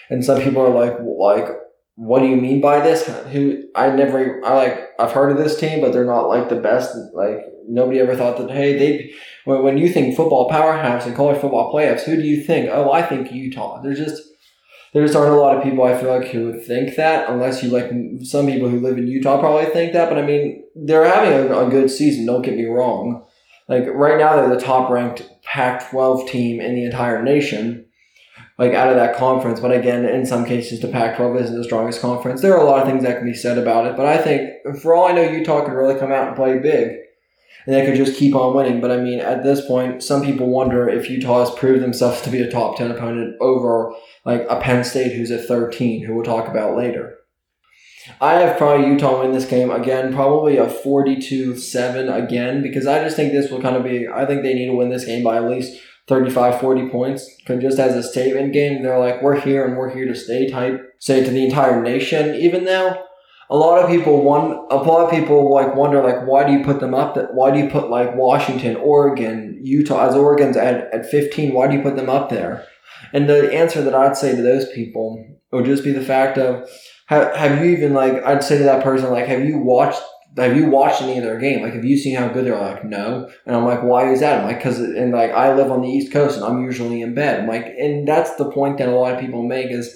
And 0.10 0.24
some 0.24 0.42
people 0.42 0.62
are 0.62 0.70
like, 0.70 0.98
like, 1.02 1.48
what 1.96 2.20
do 2.20 2.28
you 2.28 2.36
mean 2.36 2.62
by 2.62 2.82
this? 2.82 3.08
Who 3.32 3.64
I 3.76 3.90
never, 3.90 4.44
I 4.46 4.54
like, 4.56 4.90
I've 5.00 5.12
heard 5.12 5.32
of 5.32 5.38
this 5.38 5.60
team, 5.60 5.82
but 5.82 5.94
they're 5.94 6.06
not 6.06 6.28
like 6.28 6.50
the 6.50 6.56
best, 6.56 6.96
like, 7.14 7.46
nobody 7.68 8.00
ever 8.00 8.16
thought 8.16 8.38
that 8.38 8.52
hey 8.52 8.78
they 8.78 9.14
when, 9.46 9.64
when 9.64 9.78
you 9.78 9.90
think 9.90 10.16
football 10.16 10.50
powerhouse 10.50 11.06
and 11.06 11.16
college 11.16 11.40
football 11.40 11.74
playoffs 11.74 12.02
who 12.02 12.16
do 12.16 12.24
you 12.24 12.44
think 12.44 12.70
oh 12.72 12.92
i 12.92 13.02
think 13.02 13.32
utah 13.32 13.82
there's 13.82 13.98
just 13.98 14.22
there 14.94 15.04
just 15.04 15.16
aren't 15.16 15.34
a 15.34 15.40
lot 15.40 15.58
of 15.58 15.64
people 15.64 15.84
i 15.84 15.98
feel 15.98 16.18
like 16.18 16.30
who 16.30 16.46
would 16.46 16.66
think 16.66 16.96
that 16.96 17.30
unless 17.30 17.64
you 17.64 17.70
like 17.70 17.90
some 18.24 18.48
people 18.48 18.70
who 18.70 18.80
live 18.80 18.98
in 18.98 19.08
utah 19.08 19.40
probably 19.40 19.66
think 19.72 19.94
that 19.94 20.10
but 20.10 20.18
i 20.18 20.22
mean 20.22 20.64
they're 20.76 21.06
having 21.06 21.52
a, 21.52 21.60
a 21.60 21.70
good 21.70 21.90
season 21.90 22.26
don't 22.26 22.44
get 22.44 22.56
me 22.56 22.66
wrong 22.66 23.26
like 23.68 23.86
right 23.88 24.18
now 24.18 24.36
they're 24.36 24.54
the 24.54 24.62
top 24.62 24.90
ranked 24.90 25.30
pac 25.54 25.90
12 25.92 26.30
team 26.30 26.60
in 26.60 26.76
the 26.76 26.86
entire 26.86 27.22
nation 27.22 27.86
like 28.58 28.74
out 28.74 28.90
of 28.90 28.96
that 28.96 29.16
conference. 29.16 29.60
But 29.60 29.72
again, 29.72 30.06
in 30.06 30.26
some 30.26 30.46
cases, 30.46 30.80
the 30.80 30.88
Pac-12 30.88 31.42
isn't 31.42 31.58
the 31.58 31.64
strongest 31.64 32.02
conference. 32.02 32.42
There 32.42 32.54
are 32.54 32.62
a 32.62 32.70
lot 32.70 32.82
of 32.82 32.88
things 32.88 33.04
that 33.04 33.18
can 33.18 33.26
be 33.26 33.34
said 33.34 33.58
about 33.58 33.88
it, 33.88 33.98
but 33.98 34.06
I 34.06 34.18
think 34.18 34.80
for 34.82 34.94
all 34.94 35.08
I 35.08 35.12
know, 35.12 35.30
Utah 35.30 35.66
could 35.66 35.74
really 35.74 36.00
come 36.00 36.12
out 36.12 36.28
and 36.28 36.36
play 36.36 36.60
big 36.60 37.00
and 37.66 37.74
they 37.74 37.86
could 37.86 37.96
just 37.96 38.18
keep 38.18 38.36
on 38.36 38.56
winning. 38.56 38.82
But 38.82 38.92
I 38.92 38.98
mean, 38.98 39.20
at 39.20 39.44
this 39.44 39.66
point, 39.66 40.04
some 40.04 40.24
people 40.24 40.50
wonder 40.50 40.90
if 40.90 41.10
Utah 41.10 41.46
has 41.46 41.56
proved 41.56 41.82
themselves 41.82 42.22
to 42.22 42.30
be 42.30 42.42
a 42.42 42.52
top 42.52 42.78
10 42.78 42.92
opponent 42.92 43.36
over 43.42 43.94
like 44.26 44.46
a 44.50 44.60
Penn 44.60 44.84
State 44.84 45.14
who's 45.14 45.32
at 45.32 45.46
13, 45.46 46.04
who 46.04 46.16
we'll 46.16 46.24
talk 46.24 46.48
about 46.48 46.78
later. 46.78 47.18
I 48.22 48.34
have 48.36 48.58
probably 48.58 48.88
Utah 48.88 49.22
win 49.22 49.32
this 49.32 49.46
game 49.46 49.72
again, 49.72 50.14
probably 50.14 50.58
a 50.58 50.70
42 50.70 51.58
7 51.58 52.10
again, 52.10 52.62
because 52.62 52.88
I 52.88 53.04
just 53.04 53.16
think 53.16 53.32
this 53.32 53.52
will 53.52 53.62
kind 53.62 53.76
of 53.76 53.84
be, 53.84 54.08
I 54.08 54.26
think 54.26 54.44
they 54.44 54.54
need 54.54 54.68
to 54.68 54.76
win 54.76 54.90
this 54.90 55.06
game 55.06 55.24
by 55.24 55.38
at 55.38 55.50
least 55.50 55.82
35, 56.08 56.60
40 56.60 56.90
points. 56.90 57.30
Because 57.38 57.62
just 57.62 57.80
as 57.80 57.96
a 57.96 58.04
statement 58.04 58.54
game, 58.54 58.84
they're 58.84 59.00
like, 59.00 59.22
we're 59.22 59.40
here 59.40 59.66
and 59.66 59.78
we're 59.78 59.94
here 59.94 60.06
to 60.06 60.16
stay 60.16 60.50
type, 60.50 60.96
say 61.00 61.24
to 61.24 61.32
the 61.32 61.46
entire 61.46 61.82
nation, 61.82 62.36
even 62.36 62.66
though 62.66 63.04
a 63.50 63.58
lot 63.58 63.84
of 63.84 63.90
people 63.90 64.24
one 64.24 64.52
a 64.72 64.76
lot 64.76 65.04
of 65.04 65.12
people 65.12 65.54
like 65.54 65.76
wonder 65.76 66.02
like 66.02 66.26
why 66.26 66.44
do 66.44 66.54
you 66.54 66.64
put 66.64 66.80
them 66.80 66.94
up 66.94 67.14
that 67.14 67.34
why 67.34 67.52
do 67.52 67.60
you 67.60 67.70
put 67.70 67.90
like 67.90 68.16
Washington, 68.16 68.76
Oregon, 68.78 69.60
Utah 69.62 70.08
as 70.08 70.16
Oregon's 70.16 70.58
at, 70.58 70.92
at 70.94 71.06
15, 71.06 71.54
why 71.54 71.68
do 71.68 71.76
you 71.76 71.84
put 71.84 71.96
them 71.96 72.10
up 72.10 72.30
there? 72.30 72.66
And 73.12 73.30
the 73.30 73.54
answer 73.54 73.82
that 73.84 73.94
I'd 73.94 74.18
say 74.18 74.36
to 74.36 74.42
those 74.42 74.72
people 74.72 75.24
would 75.52 75.66
just 75.66 75.84
be 75.84 75.92
the 75.92 76.02
fact 76.02 76.38
of 76.38 76.68
have, 77.08 77.36
have 77.36 77.64
you 77.64 77.72
even 77.72 77.94
like 77.94 78.24
I'd 78.24 78.44
say 78.44 78.58
to 78.58 78.64
that 78.64 78.84
person 78.84 79.12
like 79.12 79.28
have 79.28 79.46
you 79.46 79.58
watched 79.58 80.02
have 80.38 80.58
you 80.58 80.68
watched 80.68 81.02
any 81.02 81.18
of 81.18 81.24
their 81.24 81.38
game? 81.38 81.62
Like, 81.62 81.74
have 81.74 81.86
you 81.86 81.96
seen 81.96 82.16
how 82.16 82.28
good 82.28 82.46
they're? 82.46 82.60
Like, 82.60 82.84
no. 82.84 83.30
And 83.46 83.56
I'm 83.56 83.66
like, 83.66 83.84
why 83.84 84.12
is 84.12 84.22
that? 84.22 84.40
I'm 84.40 84.46
like, 84.46 84.58
because 84.58 84.80
and 84.80 85.12
like 85.12 85.32
I 85.32 85.54
live 85.54 85.72
on 85.72 85.82
the 85.82 85.90
East 85.90 86.12
Coast 86.12 86.38
and 86.38 86.46
I'm 86.46 86.64
usually 86.64 87.02
in 87.02 87.14
bed. 87.14 87.42
I'm 87.42 87.48
like, 87.48 87.68
and 87.78 88.08
that's 88.08 88.36
the 88.36 88.50
point 88.50 88.80
that 88.80 88.88
a 88.88 88.96
lot 88.96 89.14
of 89.14 89.20
people 89.20 89.44
make 89.44 89.70
is 89.70 89.96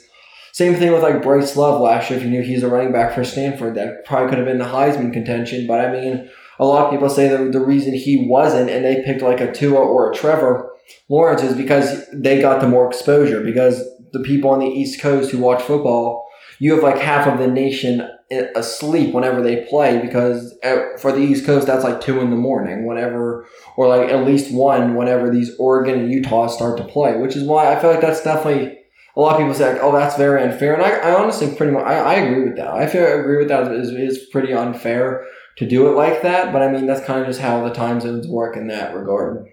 same 0.53 0.75
thing 0.75 0.91
with 0.91 1.03
like 1.03 1.21
Bryce 1.21 1.55
Love 1.55 1.81
last 1.81 2.09
year. 2.09 2.19
If 2.19 2.25
you 2.25 2.31
knew 2.31 2.41
he's 2.41 2.63
a 2.63 2.69
running 2.69 2.91
back 2.91 3.13
for 3.13 3.23
Stanford, 3.23 3.75
that 3.75 4.05
probably 4.05 4.29
could 4.29 4.37
have 4.37 4.47
been 4.47 4.57
the 4.59 4.65
Heisman 4.65 5.13
contention. 5.13 5.67
But 5.67 5.81
I 5.81 5.91
mean, 5.91 6.29
a 6.59 6.65
lot 6.65 6.85
of 6.85 6.91
people 6.91 7.09
say 7.09 7.27
that 7.29 7.51
the 7.51 7.59
reason 7.59 7.93
he 7.93 8.25
wasn't 8.27 8.69
and 8.69 8.83
they 8.83 9.03
picked 9.03 9.21
like 9.21 9.39
a 9.39 9.51
Tua 9.51 9.79
or 9.79 10.11
a 10.11 10.15
Trevor 10.15 10.71
Lawrence 11.09 11.43
is 11.43 11.55
because 11.55 12.05
they 12.11 12.41
got 12.41 12.61
the 12.61 12.67
more 12.67 12.87
exposure. 12.87 13.41
Because 13.41 13.83
the 14.13 14.21
people 14.21 14.49
on 14.49 14.59
the 14.59 14.67
East 14.67 15.01
Coast 15.01 15.31
who 15.31 15.39
watch 15.39 15.61
football, 15.61 16.27
you 16.59 16.73
have 16.73 16.83
like 16.83 16.99
half 16.99 17.27
of 17.27 17.39
the 17.39 17.47
nation 17.47 18.07
asleep 18.55 19.13
whenever 19.13 19.41
they 19.41 19.65
play 19.69 19.99
because 20.01 20.57
uh, 20.63 20.97
for 20.99 21.13
the 21.13 21.19
East 21.19 21.45
Coast 21.45 21.67
that's 21.67 21.83
like 21.83 22.01
two 22.01 22.19
in 22.19 22.29
the 22.29 22.35
morning 22.35 22.85
whenever 22.85 23.47
or 23.77 23.87
like 23.87 24.09
at 24.09 24.25
least 24.25 24.53
one 24.53 24.95
whenever 24.95 25.29
these 25.29 25.55
Oregon 25.57 25.99
and 25.99 26.11
Utah 26.11 26.47
start 26.47 26.77
to 26.77 26.83
play, 26.83 27.17
which 27.17 27.35
is 27.35 27.43
why 27.43 27.73
I 27.73 27.79
feel 27.79 27.89
like 27.89 28.01
that's 28.01 28.23
definitely 28.23 28.77
a 29.15 29.21
lot 29.21 29.33
of 29.33 29.39
people 29.39 29.55
say, 29.55 29.73
like, 29.73 29.81
"Oh, 29.81 29.91
that's 29.91 30.15
very 30.15 30.43
unfair," 30.43 30.75
and 30.75 30.83
I, 30.83 30.91
I 30.97 31.19
honestly 31.19 31.53
pretty 31.55 31.71
much 31.71 31.83
I, 31.83 31.97
I 31.97 32.13
agree 32.15 32.43
with 32.43 32.57
that. 32.57 32.67
I 32.67 32.85
feel 32.85 33.03
I 33.03 33.07
agree 33.07 33.37
with 33.37 33.47
that. 33.47 33.71
Is 33.71 33.89
is 33.89 34.27
pretty 34.31 34.53
unfair 34.53 35.25
to 35.57 35.67
do 35.67 35.87
it 35.87 35.95
like 35.95 36.21
that, 36.21 36.53
but 36.53 36.61
I 36.61 36.71
mean 36.71 36.85
that's 36.85 37.05
kind 37.05 37.21
of 37.21 37.27
just 37.27 37.39
how 37.39 37.63
the 37.63 37.73
time 37.73 37.99
zones 37.99 38.27
work 38.27 38.55
in 38.55 38.67
that 38.67 38.95
regard. 38.95 39.47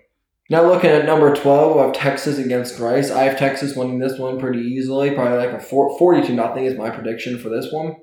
Now 0.51 0.67
looking 0.67 0.91
at 0.91 1.07
number 1.07 1.35
twelve, 1.35 1.77
we 1.77 1.83
have 1.83 1.93
Texas 1.95 2.39
against 2.39 2.79
Rice. 2.79 3.11
I 3.11 3.25
have 3.25 3.39
Texas 3.39 3.75
winning 3.75 3.99
this 3.99 4.19
one 4.19 4.39
pretty 4.39 4.61
easily, 4.61 5.13
probably 5.13 5.39
like 5.39 5.53
a 5.53 5.61
42 5.61 6.35
nothing 6.35 6.67
is 6.67 6.77
my 6.77 6.91
prediction 6.91 7.39
for 7.39 7.49
this 7.49 7.73
one. 7.73 7.97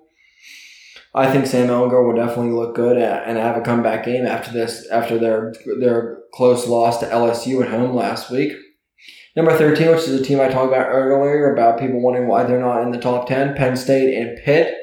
I 1.14 1.32
think 1.32 1.46
Sam 1.46 1.68
Ehlinger 1.68 2.08
will 2.08 2.16
definitely 2.16 2.54
look 2.54 2.74
good 2.74 2.98
and 2.98 3.38
have 3.38 3.58
a 3.58 3.62
comeback 3.62 4.06
game 4.06 4.26
after 4.26 4.52
this 4.52 4.88
after 4.90 5.20
their 5.20 5.54
their 5.80 6.20
close 6.34 6.68
loss 6.68 7.00
to 7.00 7.06
LSU 7.06 7.64
at 7.64 7.70
home 7.70 7.94
last 7.94 8.32
week. 8.32 8.54
Number 9.36 9.56
13, 9.56 9.92
which 9.92 10.08
is 10.08 10.20
a 10.20 10.24
team 10.24 10.40
I 10.42 10.48
talked 10.48 10.74
about 10.74 10.90
earlier 10.90 11.54
about 11.54 11.80
people 11.80 12.02
wondering 12.02 12.28
why 12.28 12.44
they're 12.44 12.60
not 12.60 12.82
in 12.82 12.92
the 12.92 12.98
top 12.98 13.28
10, 13.28 13.56
Penn 13.56 13.78
State 13.78 14.14
and 14.16 14.38
Pitt. 14.44 14.76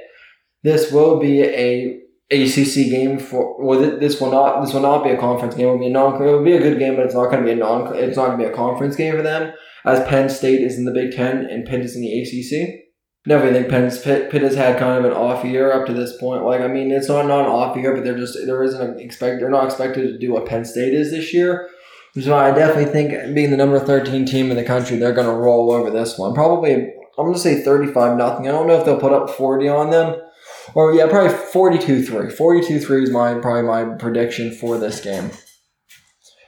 This 0.62 0.90
will 0.92 1.18
be 1.18 1.42
a 1.42 2.00
ACC 2.30 2.90
game 2.90 3.18
for 3.18 3.56
well 3.58 3.98
this 3.98 4.20
will 4.20 4.30
not 4.30 4.60
this 4.62 4.74
will 4.74 4.82
not 4.82 5.02
be 5.02 5.10
a 5.10 5.18
conference 5.18 5.54
game. 5.54 5.68
It 5.68 5.70
will 5.70 5.78
be 5.78 5.86
a 5.86 5.90
non 5.90 6.14
it 6.14 6.26
will 6.26 6.44
be 6.44 6.56
a 6.56 6.60
good 6.60 6.78
game, 6.78 6.96
but 6.96 7.06
it's 7.06 7.14
not 7.14 7.30
going 7.30 7.40
to 7.40 7.46
be 7.46 7.52
a 7.52 7.56
non 7.56 7.96
it's 7.96 8.16
not 8.16 8.26
going 8.26 8.38
to 8.38 8.44
be 8.44 8.50
a 8.50 8.54
conference 8.54 8.96
game 8.96 9.16
for 9.16 9.22
them 9.22 9.52
as 9.84 10.06
Penn 10.08 10.28
State 10.28 10.60
is 10.60 10.76
in 10.76 10.84
the 10.84 10.92
Big 10.92 11.12
Ten 11.12 11.46
and 11.46 11.64
Pitt 11.64 11.80
is 11.80 11.96
in 11.96 12.02
the 12.02 12.20
ACC. 12.20 12.84
Definitely 13.26 13.60
think 13.60 13.70
Penn's 13.70 14.00
Pitt, 14.00 14.30
Pitt 14.30 14.42
has 14.42 14.54
had 14.54 14.78
kind 14.78 15.04
of 15.04 15.10
an 15.10 15.16
off 15.16 15.44
year 15.44 15.72
up 15.72 15.86
to 15.86 15.92
this 15.92 16.16
point. 16.18 16.44
Like 16.44 16.60
I 16.60 16.68
mean, 16.68 16.90
it's 16.90 17.08
not 17.08 17.26
not 17.26 17.46
an 17.46 17.50
off 17.50 17.76
year, 17.76 17.94
but 17.94 18.04
they're 18.04 18.16
just 18.16 18.38
there 18.46 18.62
isn't 18.62 19.00
expect 19.00 19.40
they're 19.40 19.50
not 19.50 19.64
expected 19.64 20.02
to 20.02 20.18
do 20.18 20.32
what 20.32 20.46
Penn 20.46 20.64
State 20.64 20.94
is 20.94 21.10
this 21.10 21.34
year. 21.34 21.68
So 22.20 22.36
I 22.36 22.52
definitely 22.52 22.92
think 22.92 23.34
being 23.34 23.50
the 23.50 23.56
number 23.56 23.78
thirteen 23.78 24.24
team 24.24 24.50
in 24.50 24.56
the 24.56 24.64
country, 24.64 24.96
they're 24.96 25.12
going 25.12 25.26
to 25.26 25.32
roll 25.32 25.70
over 25.70 25.90
this 25.90 26.18
one. 26.18 26.34
Probably 26.34 26.74
I'm 26.74 27.24
going 27.24 27.34
to 27.34 27.40
say 27.40 27.62
thirty 27.62 27.92
five 27.92 28.16
nothing. 28.16 28.48
I 28.48 28.52
don't 28.52 28.66
know 28.66 28.78
if 28.78 28.84
they'll 28.84 29.00
put 29.00 29.12
up 29.12 29.30
forty 29.30 29.68
on 29.68 29.90
them, 29.90 30.20
or 30.78 30.94
yeah, 30.94 31.08
probably 31.08 31.36
42-3. 31.36 32.32
42-3 32.36 33.02
is 33.02 33.10
my 33.10 33.34
probably 33.34 33.62
my 33.62 33.96
prediction 33.96 34.52
for 34.52 34.78
this 34.78 35.00
game. 35.00 35.32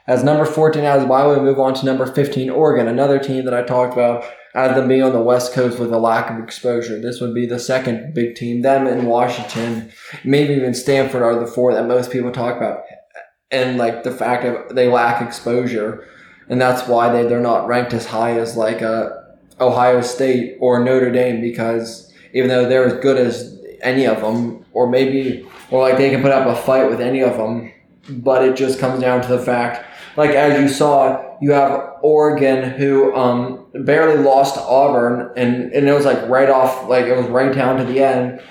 As 0.06 0.22
number 0.22 0.44
14 0.44 0.84
as 0.84 1.04
why 1.04 1.26
we 1.26 1.40
move 1.40 1.58
on 1.58 1.74
to 1.74 1.84
number 1.84 2.06
15, 2.06 2.48
Oregon, 2.48 2.86
another 2.86 3.18
team 3.18 3.44
that 3.44 3.54
I 3.54 3.62
talked 3.62 3.92
about 3.92 4.24
as 4.54 4.76
them 4.76 4.86
being 4.86 5.02
on 5.02 5.12
the 5.12 5.20
West 5.20 5.52
Coast 5.52 5.80
with 5.80 5.92
a 5.92 5.98
lack 5.98 6.30
of 6.30 6.38
exposure. 6.44 7.00
This 7.00 7.20
would 7.20 7.34
be 7.34 7.44
the 7.44 7.58
second 7.58 8.14
big 8.14 8.36
team. 8.36 8.62
Them 8.62 8.86
and 8.86 9.08
Washington, 9.08 9.90
maybe 10.22 10.54
even 10.54 10.74
Stanford 10.74 11.22
are 11.22 11.34
the 11.34 11.48
four 11.48 11.74
that 11.74 11.88
most 11.88 12.12
people 12.12 12.30
talk 12.30 12.56
about. 12.56 12.82
And 13.50 13.78
like 13.78 14.04
the 14.04 14.12
fact 14.12 14.44
of 14.44 14.76
they 14.76 14.86
lack 14.86 15.20
exposure. 15.20 16.06
And 16.48 16.60
that's 16.60 16.86
why 16.86 17.12
they, 17.12 17.26
they're 17.26 17.40
not 17.40 17.66
ranked 17.66 17.94
as 17.94 18.06
high 18.06 18.38
as 18.38 18.56
like 18.56 18.80
uh, 18.80 19.08
Ohio 19.60 20.02
State 20.02 20.56
or 20.60 20.84
Notre 20.84 21.10
Dame 21.10 21.40
because 21.40 22.12
even 22.32 22.48
though 22.48 22.68
they're 22.68 22.86
as 22.86 23.02
good 23.02 23.16
as 23.16 23.59
any 23.82 24.06
of 24.06 24.20
them, 24.20 24.64
or 24.72 24.88
maybe, 24.88 25.46
or 25.70 25.80
like 25.80 25.98
they 25.98 26.10
can 26.10 26.22
put 26.22 26.32
up 26.32 26.46
a 26.46 26.60
fight 26.60 26.88
with 26.90 27.00
any 27.00 27.22
of 27.22 27.36
them, 27.36 27.72
but 28.08 28.44
it 28.44 28.56
just 28.56 28.78
comes 28.78 29.00
down 29.00 29.22
to 29.22 29.28
the 29.28 29.38
fact, 29.38 29.86
like 30.16 30.30
as 30.30 30.60
you 30.60 30.68
saw, 30.68 31.36
you 31.40 31.52
have 31.52 31.94
Oregon 32.02 32.70
who 32.70 33.14
um, 33.14 33.66
barely 33.72 34.22
lost 34.22 34.54
to 34.56 34.60
Auburn, 34.60 35.32
and, 35.36 35.72
and 35.72 35.88
it 35.88 35.92
was 35.92 36.04
like 36.04 36.28
right 36.28 36.50
off, 36.50 36.88
like 36.88 37.06
it 37.06 37.16
was 37.16 37.26
right 37.26 37.54
down 37.54 37.78
to 37.78 37.84
the 37.84 38.02
end. 38.02 38.42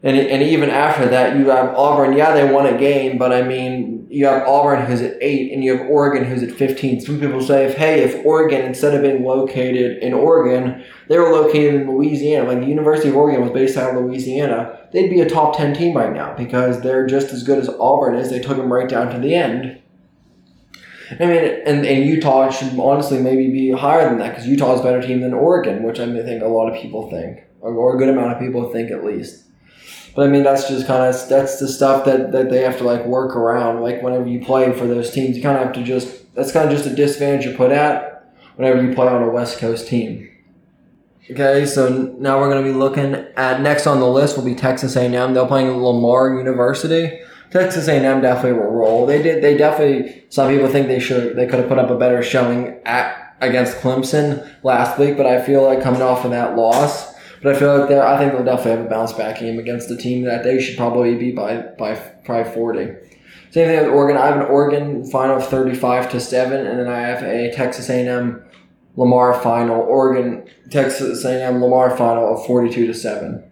And, 0.00 0.16
and 0.16 0.42
even 0.44 0.70
after 0.70 1.08
that, 1.08 1.36
you 1.36 1.48
have 1.48 1.74
Auburn. 1.74 2.16
Yeah, 2.16 2.32
they 2.32 2.52
won 2.52 2.66
a 2.66 2.78
game, 2.78 3.18
but 3.18 3.32
I 3.32 3.42
mean, 3.42 3.97
you 4.10 4.26
have 4.26 4.48
Auburn 4.48 4.86
who's 4.86 5.02
at 5.02 5.18
eight, 5.20 5.52
and 5.52 5.62
you 5.62 5.76
have 5.76 5.86
Oregon 5.88 6.24
who's 6.24 6.42
at 6.42 6.50
fifteen. 6.50 7.00
Some 7.00 7.20
people 7.20 7.42
say, 7.42 7.66
if 7.66 7.76
hey, 7.76 8.02
if 8.02 8.24
Oregon 8.24 8.62
instead 8.62 8.94
of 8.94 9.02
being 9.02 9.24
located 9.24 10.02
in 10.02 10.14
Oregon, 10.14 10.82
they 11.08 11.18
were 11.18 11.30
located 11.30 11.74
in 11.74 11.90
Louisiana, 11.90 12.48
like 12.48 12.60
the 12.60 12.66
University 12.66 13.10
of 13.10 13.16
Oregon 13.16 13.42
was 13.42 13.52
based 13.52 13.76
out 13.76 13.94
of 13.94 14.02
Louisiana, 14.02 14.88
they'd 14.92 15.10
be 15.10 15.20
a 15.20 15.28
top 15.28 15.56
ten 15.56 15.74
team 15.74 15.96
right 15.96 16.12
now 16.12 16.34
because 16.36 16.80
they're 16.80 17.06
just 17.06 17.32
as 17.32 17.42
good 17.42 17.58
as 17.58 17.68
Auburn 17.68 18.14
is. 18.14 18.30
They 18.30 18.40
took 18.40 18.56
them 18.56 18.72
right 18.72 18.88
down 18.88 19.12
to 19.12 19.20
the 19.20 19.34
end. 19.34 19.80
I 21.10 21.24
mean, 21.24 21.62
and, 21.64 21.86
and 21.86 22.04
Utah 22.04 22.50
should 22.50 22.78
honestly 22.78 23.18
maybe 23.18 23.50
be 23.50 23.72
higher 23.72 24.08
than 24.08 24.18
that 24.18 24.30
because 24.30 24.46
Utah 24.46 24.74
is 24.74 24.80
a 24.80 24.82
better 24.82 25.00
team 25.00 25.20
than 25.22 25.32
Oregon, 25.32 25.82
which 25.82 25.98
I 25.98 26.06
think 26.06 26.42
a 26.42 26.48
lot 26.48 26.70
of 26.70 26.80
people 26.80 27.10
think, 27.10 27.40
or 27.60 27.94
a 27.94 27.98
good 27.98 28.10
amount 28.10 28.32
of 28.32 28.38
people 28.38 28.70
think 28.70 28.90
at 28.90 29.04
least. 29.04 29.44
But 30.18 30.30
I 30.30 30.32
mean, 30.32 30.42
that's 30.42 30.68
just 30.68 30.84
kind 30.88 31.04
of 31.04 31.28
that's 31.28 31.60
the 31.60 31.68
stuff 31.68 32.04
that, 32.06 32.32
that 32.32 32.50
they 32.50 32.62
have 32.62 32.76
to 32.78 32.82
like 32.82 33.06
work 33.06 33.36
around. 33.36 33.82
Like 33.82 34.02
whenever 34.02 34.26
you 34.26 34.44
play 34.44 34.76
for 34.76 34.84
those 34.84 35.12
teams, 35.12 35.36
you 35.36 35.42
kind 35.44 35.56
of 35.56 35.62
have 35.62 35.72
to 35.74 35.84
just 35.84 36.34
that's 36.34 36.50
kind 36.50 36.68
of 36.68 36.76
just 36.76 36.90
a 36.90 36.96
disadvantage 36.96 37.46
you 37.46 37.56
put 37.56 37.70
at 37.70 38.34
whenever 38.56 38.82
you 38.82 38.96
play 38.96 39.06
on 39.06 39.22
a 39.22 39.28
West 39.30 39.60
Coast 39.60 39.86
team. 39.86 40.28
Okay, 41.30 41.64
so 41.66 42.16
now 42.18 42.40
we're 42.40 42.50
going 42.50 42.64
to 42.64 42.68
be 42.68 42.76
looking 42.76 43.14
at 43.36 43.60
next 43.60 43.86
on 43.86 44.00
the 44.00 44.08
list 44.08 44.36
will 44.36 44.44
be 44.44 44.56
Texas 44.56 44.96
A&M. 44.96 45.34
They're 45.34 45.46
playing 45.46 45.70
Lamar 45.70 46.36
University. 46.36 47.20
Texas 47.52 47.86
A&M 47.86 48.20
definitely 48.20 48.58
will 48.58 48.72
roll. 48.72 49.06
They 49.06 49.22
did. 49.22 49.40
They 49.40 49.56
definitely. 49.56 50.24
Some 50.30 50.50
people 50.50 50.66
think 50.66 50.88
they 50.88 50.98
should. 50.98 51.36
They 51.36 51.46
could 51.46 51.60
have 51.60 51.68
put 51.68 51.78
up 51.78 51.90
a 51.90 51.96
better 51.96 52.24
showing 52.24 52.80
at 52.84 53.36
against 53.40 53.76
Clemson 53.76 54.52
last 54.64 54.98
week, 54.98 55.16
but 55.16 55.26
I 55.26 55.40
feel 55.40 55.62
like 55.62 55.80
coming 55.80 56.02
off 56.02 56.24
of 56.24 56.32
that 56.32 56.56
loss, 56.56 57.14
but 57.42 57.54
I 57.54 57.58
feel 57.58 57.78
like 57.78 57.88
they 57.88 57.98
I 57.98 58.18
think 58.18 58.32
they'll 58.32 58.44
definitely 58.44 58.72
have 58.72 58.86
a 58.86 58.88
bounce 58.88 59.12
back 59.12 59.40
game 59.40 59.58
against 59.58 59.88
the 59.88 59.96
team 59.96 60.24
that 60.24 60.44
they 60.44 60.60
should 60.60 60.76
probably 60.76 61.14
be 61.16 61.32
by 61.32 61.62
by 61.78 61.94
probably 62.24 62.52
forty. 62.52 62.86
Same 63.50 63.68
thing 63.68 63.84
with 63.84 63.94
Oregon. 63.94 64.16
I 64.16 64.26
have 64.26 64.36
an 64.36 64.46
Oregon 64.46 65.04
final 65.10 65.36
of 65.36 65.46
thirty 65.46 65.74
five 65.74 66.10
to 66.12 66.20
seven, 66.20 66.66
and 66.66 66.78
then 66.78 66.88
I 66.88 67.00
have 67.00 67.22
a 67.22 67.52
Texas 67.52 67.88
A&M 67.88 68.42
Lamar 68.96 69.34
final. 69.40 69.80
Oregon 69.80 70.46
Texas 70.70 71.24
A&M 71.24 71.62
Lamar 71.62 71.96
final 71.96 72.34
of 72.34 72.46
forty 72.46 72.70
two 72.70 72.86
to 72.86 72.94
seven. 72.94 73.44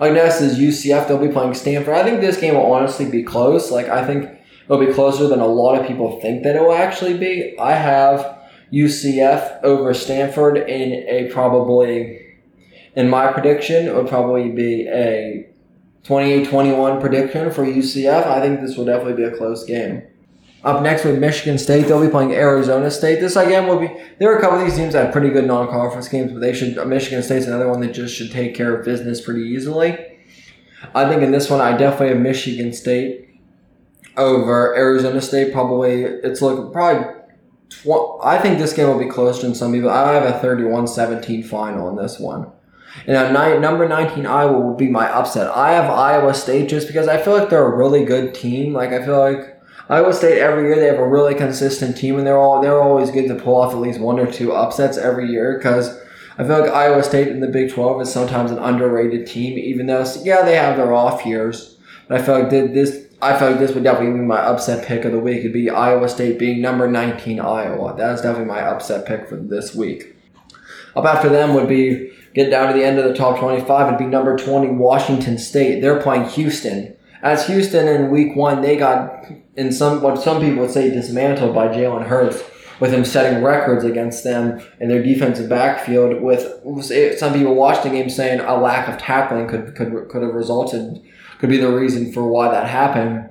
Like 0.00 0.14
next 0.14 0.40
is 0.40 0.58
UCF. 0.58 1.06
They'll 1.06 1.18
be 1.18 1.28
playing 1.28 1.54
Stanford. 1.54 1.94
I 1.94 2.02
think 2.02 2.20
this 2.20 2.38
game 2.38 2.54
will 2.54 2.72
honestly 2.72 3.08
be 3.08 3.22
close. 3.22 3.70
Like 3.70 3.88
I 3.88 4.04
think 4.04 4.28
it'll 4.64 4.84
be 4.84 4.92
closer 4.92 5.28
than 5.28 5.40
a 5.40 5.46
lot 5.46 5.78
of 5.78 5.86
people 5.86 6.20
think 6.20 6.42
that 6.42 6.56
it 6.56 6.62
will 6.62 6.72
actually 6.72 7.16
be. 7.16 7.56
I 7.58 7.72
have 7.72 8.38
UCF 8.72 9.62
over 9.62 9.92
Stanford 9.92 10.56
in 10.56 10.92
a 11.08 11.30
probably, 11.30 12.21
in 12.94 13.08
my 13.08 13.32
prediction, 13.32 13.94
would 13.94 14.08
probably 14.08 14.50
be 14.50 14.86
a 14.88 15.48
28-21 16.04 17.00
prediction 17.00 17.50
for 17.50 17.64
UCF. 17.64 18.26
I 18.26 18.40
think 18.40 18.60
this 18.60 18.76
will 18.76 18.84
definitely 18.84 19.14
be 19.14 19.24
a 19.24 19.36
close 19.36 19.64
game. 19.64 20.02
Up 20.64 20.82
next 20.82 21.04
with 21.04 21.18
Michigan 21.18 21.58
State, 21.58 21.88
they'll 21.88 22.00
be 22.00 22.08
playing 22.08 22.32
Arizona 22.32 22.88
State. 22.88 23.18
This 23.18 23.34
again 23.34 23.66
will 23.66 23.80
be. 23.80 23.90
There 24.20 24.32
are 24.32 24.38
a 24.38 24.40
couple 24.40 24.60
of 24.60 24.64
these 24.64 24.76
teams 24.76 24.92
that 24.92 25.06
have 25.06 25.12
pretty 25.12 25.30
good 25.30 25.44
non-conference 25.44 26.06
games, 26.06 26.30
but 26.30 26.40
they 26.40 26.52
should. 26.52 26.76
Michigan 26.86 27.20
State's 27.22 27.46
another 27.46 27.68
one 27.68 27.80
that 27.80 27.92
just 27.92 28.14
should 28.14 28.30
take 28.30 28.54
care 28.54 28.76
of 28.76 28.84
business 28.84 29.20
pretty 29.20 29.42
easily. 29.42 29.98
I 30.94 31.08
think 31.08 31.22
in 31.22 31.32
this 31.32 31.50
one, 31.50 31.60
I 31.60 31.76
definitely 31.76 32.10
have 32.10 32.18
Michigan 32.18 32.72
State 32.72 33.28
over 34.16 34.76
Arizona 34.76 35.20
State. 35.20 35.52
Probably 35.52 36.04
it's 36.04 36.40
looking 36.40 36.72
probably. 36.72 37.10
Tw- 37.68 38.22
I 38.22 38.38
think 38.38 38.58
this 38.58 38.72
game 38.72 38.86
will 38.86 39.00
be 39.00 39.10
closer 39.10 39.42
than 39.42 39.56
some 39.56 39.72
people. 39.72 39.90
I 39.90 40.12
have 40.12 40.22
a 40.24 40.46
31-17 40.46 41.44
final 41.44 41.88
in 41.88 41.96
this 41.96 42.20
one. 42.20 42.51
And 43.06 43.16
at 43.16 43.32
night, 43.32 43.60
number 43.60 43.88
19, 43.88 44.26
Iowa 44.26 44.60
will 44.60 44.74
be 44.74 44.88
my 44.88 45.08
upset. 45.08 45.50
I 45.50 45.72
have 45.72 45.90
Iowa 45.90 46.34
State 46.34 46.68
just 46.68 46.86
because 46.86 47.08
I 47.08 47.20
feel 47.20 47.36
like 47.36 47.50
they're 47.50 47.72
a 47.72 47.76
really 47.76 48.04
good 48.04 48.34
team. 48.34 48.72
Like 48.72 48.90
I 48.90 49.04
feel 49.04 49.18
like 49.18 49.60
Iowa 49.88 50.12
State 50.12 50.38
every 50.38 50.64
year 50.64 50.76
they 50.76 50.86
have 50.86 50.98
a 50.98 51.08
really 51.08 51.34
consistent 51.34 51.96
team, 51.96 52.18
and 52.18 52.26
they're 52.26 52.38
all 52.38 52.60
they're 52.60 52.80
always 52.80 53.10
good 53.10 53.28
to 53.28 53.34
pull 53.34 53.56
off 53.56 53.72
at 53.72 53.78
least 53.78 54.00
one 54.00 54.18
or 54.18 54.30
two 54.30 54.52
upsets 54.52 54.96
every 54.98 55.28
year 55.28 55.58
because. 55.58 56.00
I 56.38 56.44
feel 56.44 56.60
like 56.60 56.70
Iowa 56.70 57.02
State 57.02 57.28
in 57.28 57.40
the 57.40 57.46
Big 57.46 57.70
12 57.70 58.00
is 58.00 58.10
sometimes 58.10 58.50
an 58.50 58.58
underrated 58.58 59.26
team, 59.26 59.58
even 59.58 59.84
though, 59.84 60.02
yeah, 60.22 60.40
they 60.40 60.56
have 60.56 60.78
their 60.78 60.94
off 60.94 61.26
years. 61.26 61.76
But 62.08 62.20
I 62.20 62.24
feel 62.24 62.38
like 62.38 62.48
this, 62.48 63.06
I 63.20 63.38
feel 63.38 63.50
like 63.50 63.58
this 63.58 63.72
would 63.72 63.84
definitely 63.84 64.18
be 64.18 64.24
my 64.24 64.40
upset 64.40 64.86
pick 64.86 65.04
of 65.04 65.12
the 65.12 65.18
week. 65.18 65.40
It'd 65.40 65.52
be 65.52 65.68
Iowa 65.68 66.08
State 66.08 66.38
being 66.38 66.62
number 66.62 66.90
19 66.90 67.38
Iowa. 67.38 67.94
That's 67.98 68.22
definitely 68.22 68.46
my 68.46 68.62
upset 68.62 69.04
pick 69.06 69.28
for 69.28 69.36
this 69.36 69.74
week. 69.74 70.16
Up 70.96 71.04
after 71.04 71.28
them 71.28 71.54
would 71.54 71.68
be, 71.68 72.10
get 72.34 72.50
down 72.50 72.68
to 72.68 72.78
the 72.78 72.84
end 72.84 72.98
of 72.98 73.04
the 73.04 73.14
top 73.14 73.38
25, 73.38 73.88
it'd 73.88 73.98
be 73.98 74.06
number 74.06 74.36
20 74.36 74.70
Washington 74.70 75.38
State. 75.38 75.80
They're 75.80 76.00
playing 76.00 76.28
Houston. 76.30 76.96
As 77.22 77.46
Houston 77.46 77.86
in 77.86 78.10
week 78.10 78.34
one, 78.34 78.62
they 78.62 78.76
got 78.76 79.26
in 79.56 79.72
some 79.72 80.02
what 80.02 80.20
some 80.20 80.40
people 80.40 80.62
would 80.62 80.70
say 80.70 80.90
dismantled 80.90 81.54
by 81.54 81.68
Jalen 81.68 82.06
Hurts, 82.06 82.42
with 82.80 82.92
him 82.92 83.04
setting 83.04 83.44
records 83.44 83.84
against 83.84 84.24
them 84.24 84.60
in 84.80 84.88
their 84.88 85.02
defensive 85.02 85.48
backfield. 85.48 86.20
With 86.20 87.18
some 87.18 87.32
people 87.32 87.54
watching 87.54 87.92
the 87.92 87.98
game 87.98 88.10
saying 88.10 88.40
a 88.40 88.56
lack 88.56 88.88
of 88.88 88.98
tackling 88.98 89.46
could 89.46 89.76
could 89.76 90.08
could 90.08 90.22
have 90.22 90.34
resulted 90.34 91.00
could 91.38 91.50
be 91.50 91.58
the 91.58 91.70
reason 91.70 92.12
for 92.12 92.26
why 92.26 92.50
that 92.50 92.68
happened. 92.68 93.28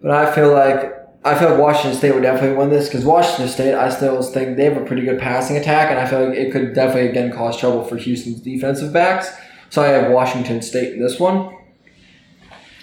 But 0.00 0.12
I 0.12 0.34
feel 0.34 0.52
like 0.52 1.01
I 1.24 1.38
feel 1.38 1.50
like 1.50 1.58
Washington 1.58 1.96
State 1.96 2.14
would 2.14 2.24
definitely 2.24 2.56
win 2.56 2.70
this 2.70 2.88
because 2.88 3.04
Washington 3.04 3.48
State, 3.48 3.74
I 3.74 3.90
still 3.90 4.20
think 4.22 4.56
they 4.56 4.64
have 4.64 4.76
a 4.76 4.84
pretty 4.84 5.02
good 5.02 5.20
passing 5.20 5.56
attack, 5.56 5.90
and 5.90 6.00
I 6.00 6.06
feel 6.06 6.28
like 6.28 6.36
it 6.36 6.50
could 6.50 6.74
definitely 6.74 7.10
again 7.10 7.32
cause 7.32 7.56
trouble 7.56 7.84
for 7.84 7.96
Houston's 7.96 8.40
defensive 8.40 8.92
backs. 8.92 9.30
So 9.70 9.82
I 9.82 9.88
have 9.88 10.10
Washington 10.10 10.60
State 10.62 10.94
in 10.94 11.00
this 11.00 11.20
one. 11.20 11.56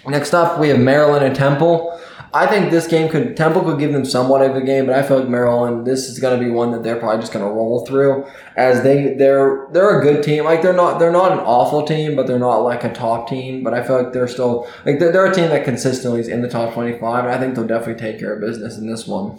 Next 0.06 0.32
up, 0.32 0.58
we 0.58 0.70
have 0.70 0.78
Maryland 0.78 1.24
and 1.24 1.36
Temple. 1.36 1.99
I 2.32 2.46
think 2.46 2.70
this 2.70 2.86
game 2.86 3.08
could 3.08 3.36
Temple 3.36 3.62
could 3.62 3.80
give 3.80 3.92
them 3.92 4.04
somewhat 4.04 4.42
of 4.42 4.54
a 4.54 4.60
game, 4.60 4.86
but 4.86 4.94
I 4.94 5.02
feel 5.02 5.18
like 5.18 5.28
Maryland 5.28 5.84
this 5.84 6.08
is 6.08 6.20
going 6.20 6.38
to 6.38 6.44
be 6.44 6.50
one 6.50 6.70
that 6.70 6.84
they're 6.84 6.98
probably 6.98 7.20
just 7.20 7.32
going 7.32 7.44
to 7.44 7.50
roll 7.50 7.84
through 7.84 8.24
as 8.56 8.84
they 8.84 9.14
they're 9.14 9.66
they're 9.72 9.98
a 9.98 10.02
good 10.02 10.22
team. 10.22 10.44
Like 10.44 10.62
they're 10.62 10.72
not 10.72 11.00
they're 11.00 11.10
not 11.10 11.32
an 11.32 11.40
awful 11.40 11.84
team, 11.84 12.14
but 12.14 12.28
they're 12.28 12.38
not 12.38 12.58
like 12.58 12.84
a 12.84 12.92
top 12.92 13.28
team. 13.28 13.64
But 13.64 13.74
I 13.74 13.82
feel 13.82 14.00
like 14.00 14.12
they're 14.12 14.28
still 14.28 14.68
like 14.86 15.00
they're, 15.00 15.10
they're 15.10 15.26
a 15.26 15.34
team 15.34 15.48
that 15.48 15.64
consistently 15.64 16.20
is 16.20 16.28
in 16.28 16.40
the 16.40 16.48
top 16.48 16.72
twenty 16.72 16.96
five, 16.98 17.24
and 17.24 17.34
I 17.34 17.38
think 17.38 17.56
they'll 17.56 17.66
definitely 17.66 18.00
take 18.00 18.20
care 18.20 18.34
of 18.34 18.40
business 18.40 18.78
in 18.78 18.86
this 18.86 19.08
one. 19.08 19.38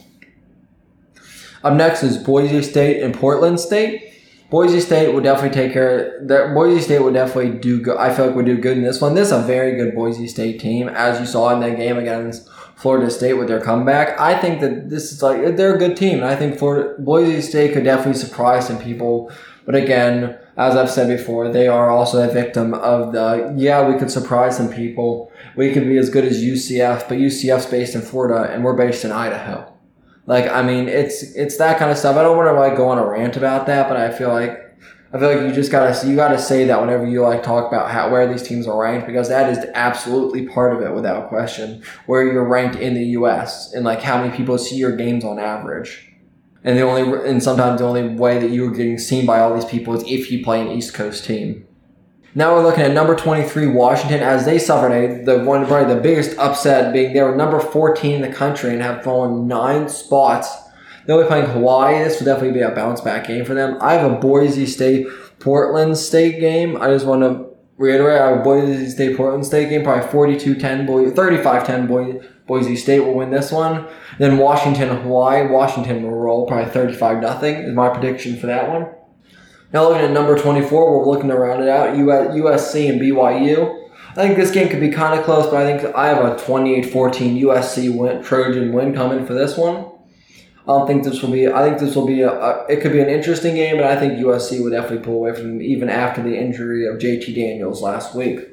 Up 1.64 1.76
next 1.76 2.04
is 2.04 2.18
Boise 2.18 2.62
State 2.62 3.02
and 3.02 3.14
Portland 3.14 3.60
State. 3.60 4.10
Boise 4.50 4.82
State 4.82 5.14
would 5.14 5.24
definitely 5.24 5.56
take 5.56 5.72
care. 5.72 6.20
That 6.26 6.54
Boise 6.54 6.82
State 6.82 7.02
would 7.02 7.14
definitely 7.14 7.58
do. 7.58 7.80
good. 7.80 7.96
I 7.96 8.14
feel 8.14 8.28
like 8.28 8.36
would 8.36 8.46
do 8.46 8.58
good 8.58 8.78
in 8.78 8.84
this 8.84 9.00
one. 9.00 9.16
This 9.16 9.28
is 9.28 9.32
a 9.32 9.42
very 9.44 9.78
good 9.78 9.96
Boise 9.96 10.28
State 10.28 10.60
team, 10.60 10.90
as 10.90 11.22
you 11.22 11.26
saw 11.26 11.54
in 11.54 11.62
that 11.62 11.78
game 11.78 11.98
against 11.98 12.50
Florida 12.82 13.12
State 13.12 13.34
with 13.34 13.48
their 13.48 13.62
comeback. 13.62 14.20
I 14.20 14.40
think 14.40 14.60
that 14.62 14.90
this 14.90 15.12
is 15.12 15.22
like 15.22 15.56
they're 15.56 15.76
a 15.76 15.78
good 15.78 15.96
team. 15.96 16.24
I 16.24 16.36
think 16.36 16.58
Florida, 16.58 16.96
Boise 17.00 17.42
State 17.42 17.74
could 17.74 17.84
definitely 17.84 18.20
surprise 18.20 18.66
some 18.66 18.80
people. 18.80 19.32
But 19.66 19.76
again, 19.76 20.40
as 20.58 20.76
I've 20.76 20.90
said 20.90 21.08
before, 21.08 21.50
they 21.50 21.68
are 21.68 21.92
also 21.92 22.28
a 22.28 22.34
victim 22.34 22.74
of 22.74 23.14
the 23.14 23.54
yeah 23.56 23.88
we 23.88 24.00
could 24.00 24.10
surprise 24.10 24.58
some 24.58 24.74
people. 24.74 25.32
We 25.56 25.72
could 25.72 25.84
be 25.84 25.98
as 25.98 26.10
good 26.10 26.26
as 26.26 26.42
UCF, 26.42 27.08
but 27.08 27.20
UCF's 27.20 27.68
based 27.68 27.94
in 27.94 28.02
Florida 28.02 28.52
and 28.52 28.64
we're 28.64 28.76
based 28.76 29.06
in 29.06 29.12
Idaho. 29.12 29.72
Like, 30.26 30.48
I 30.50 30.64
mean, 30.64 30.90
it's 30.90 31.22
it's 31.36 31.58
that 31.58 31.78
kind 31.78 31.92
of 31.92 32.00
stuff. 32.00 32.16
I 32.18 32.24
don't 32.24 32.36
want 32.36 32.50
to 32.50 32.60
like 32.60 32.76
go 32.76 32.90
on 32.90 32.98
a 32.98 33.06
rant 33.06 33.38
about 33.38 33.68
that, 33.68 33.90
but 33.90 33.98
I 33.98 34.12
feel 34.12 34.30
like 34.30 34.61
I 35.14 35.20
feel 35.20 35.36
like 35.36 35.46
you 35.46 35.54
just 35.54 35.72
gotta 35.72 36.08
you 36.08 36.16
gotta 36.16 36.40
say 36.40 36.66
that 36.66 36.80
whenever 36.80 37.06
you 37.06 37.22
like 37.22 37.44
talk 37.44 37.68
about 37.68 37.92
how 37.92 38.10
where 38.10 38.32
these 38.32 38.44
teams 38.44 38.66
are 38.66 38.80
ranked 38.80 39.08
because 39.08 39.28
that 39.28 39.50
is 39.50 39.66
absolutely 39.74 40.48
part 40.48 40.74
of 40.74 40.82
it 40.82 40.94
without 40.94 41.28
question. 41.28 41.84
Where 42.06 42.24
you're 42.24 42.48
ranked 42.48 42.78
in 42.78 42.94
the 42.94 43.04
U.S. 43.08 43.74
and 43.74 43.84
like 43.84 44.02
how 44.02 44.24
many 44.24 44.36
people 44.36 44.58
see 44.58 44.78
your 44.78 44.96
games 44.96 45.26
on 45.26 45.38
average. 45.38 46.14
And 46.64 46.78
the 46.78 46.84
only 46.84 47.30
and 47.30 47.44
sometimes 47.44 47.82
the 47.82 47.88
only 47.88 48.08
way 48.08 48.40
that 48.40 48.52
you're 48.52 48.72
getting 48.72 48.98
seen 48.98 49.26
by 49.26 49.42
all 49.42 49.54
these 49.54 49.66
people 49.66 49.94
is 49.96 50.04
if 50.08 50.32
you 50.32 50.44
play 50.46 50.62
an 50.62 50.70
East 50.70 50.94
Coast 50.94 51.26
team. 51.26 51.68
Now 52.34 52.54
we're 52.54 52.64
looking 52.64 52.84
at 52.84 52.94
number 52.94 53.14
23 53.14 53.68
Washington 53.68 54.22
as 54.22 54.46
they 54.46 54.58
suffered 54.58 54.94
a 54.94 55.26
the 55.26 55.44
one 55.44 55.66
probably 55.66 55.94
the 55.94 56.00
biggest 56.00 56.38
upset 56.38 56.94
being 56.94 57.12
they 57.12 57.22
were 57.22 57.36
number 57.36 57.60
14 57.60 58.14
in 58.16 58.22
the 58.22 58.34
country 58.34 58.72
and 58.72 58.82
have 58.82 59.04
fallen 59.04 59.46
nine 59.46 59.90
spots. 59.90 60.61
They'll 61.12 61.24
be 61.24 61.28
playing 61.28 61.48
Hawaii. 61.48 62.02
This 62.02 62.20
will 62.20 62.26
definitely 62.26 62.58
be 62.58 62.62
a 62.62 62.72
bounce 62.72 63.02
back 63.02 63.28
game 63.28 63.44
for 63.44 63.54
them. 63.54 63.78
I 63.82 63.96
have 63.96 64.10
a 64.10 64.16
Boise 64.16 64.66
State 64.66 65.08
Portland 65.40 65.98
State 65.98 66.40
game. 66.40 66.82
I 66.82 66.88
just 66.88 67.06
want 67.06 67.22
to 67.24 67.48
reiterate 67.76 68.22
I 68.22 68.30
have 68.30 68.40
a 68.40 68.44
Boise 68.44 68.90
State 68.90 69.18
Portland 69.18 69.46
State 69.46 69.68
game 69.68 69.84
probably 69.84 70.08
42-10 70.08 70.88
Boise 70.88 71.14
35-10 71.14 71.90
Boise, 71.90 72.20
Boise 72.48 72.78
State 72.78 73.02
will 73.02 73.14
win 73.14 73.30
this 73.30 73.52
one. 73.52 73.90
Then 74.20 74.38
Washington 74.38 74.88
Hawaii 74.88 75.50
Washington 75.50 76.04
will 76.04 76.12
roll 76.12 76.48
probably 76.48 76.72
35 76.72 77.22
nothing 77.22 77.56
is 77.56 77.76
my 77.76 77.90
prediction 77.90 78.38
for 78.38 78.48
that 78.48 78.70
one. 78.70 78.88
Now 79.74 79.90
looking 79.90 80.06
at 80.06 80.12
number 80.12 80.40
24, 80.40 80.98
we're 80.98 81.14
looking 81.14 81.28
to 81.30 81.36
round 81.36 81.62
it 81.62 81.68
out. 81.68 81.98
USC 81.98 82.90
and 82.90 83.02
BYU. 83.02 83.90
I 84.12 84.14
think 84.14 84.38
this 84.38 84.52
game 84.52 84.70
could 84.70 84.80
be 84.80 84.92
kind 84.92 85.20
of 85.20 85.26
close, 85.26 85.48
but 85.48 85.56
I 85.56 85.78
think 85.78 85.94
I 85.94 86.08
have 86.08 86.24
a 86.24 86.36
28-14 86.36 87.42
USC 87.42 87.94
win, 87.94 88.24
Trojan 88.24 88.72
win 88.72 88.94
coming 88.94 89.26
for 89.26 89.34
this 89.34 89.58
one. 89.58 89.91
I 90.72 90.78
don't 90.80 90.88
think 90.88 91.04
this 91.04 91.22
will 91.22 91.32
be. 91.32 91.48
I 91.48 91.64
think 91.64 91.80
this 91.80 91.96
will 91.96 92.08
be 92.08 92.22
a, 92.22 92.32
a, 92.32 92.66
It 92.68 92.82
could 92.82 92.92
be 92.92 93.02
an 93.02 93.10
interesting 93.10 93.56
game, 93.56 93.78
but 93.78 93.86
I 93.86 94.00
think 94.00 94.14
USC 94.14 94.64
would 94.64 94.72
definitely 94.72 95.04
pull 95.06 95.16
away 95.16 95.34
from 95.34 95.44
them 95.44 95.62
even 95.62 95.90
after 95.90 96.22
the 96.22 96.38
injury 96.38 96.88
of 96.88 96.98
JT 96.98 97.36
Daniels 97.36 97.82
last 97.82 98.16
week. 98.16 98.48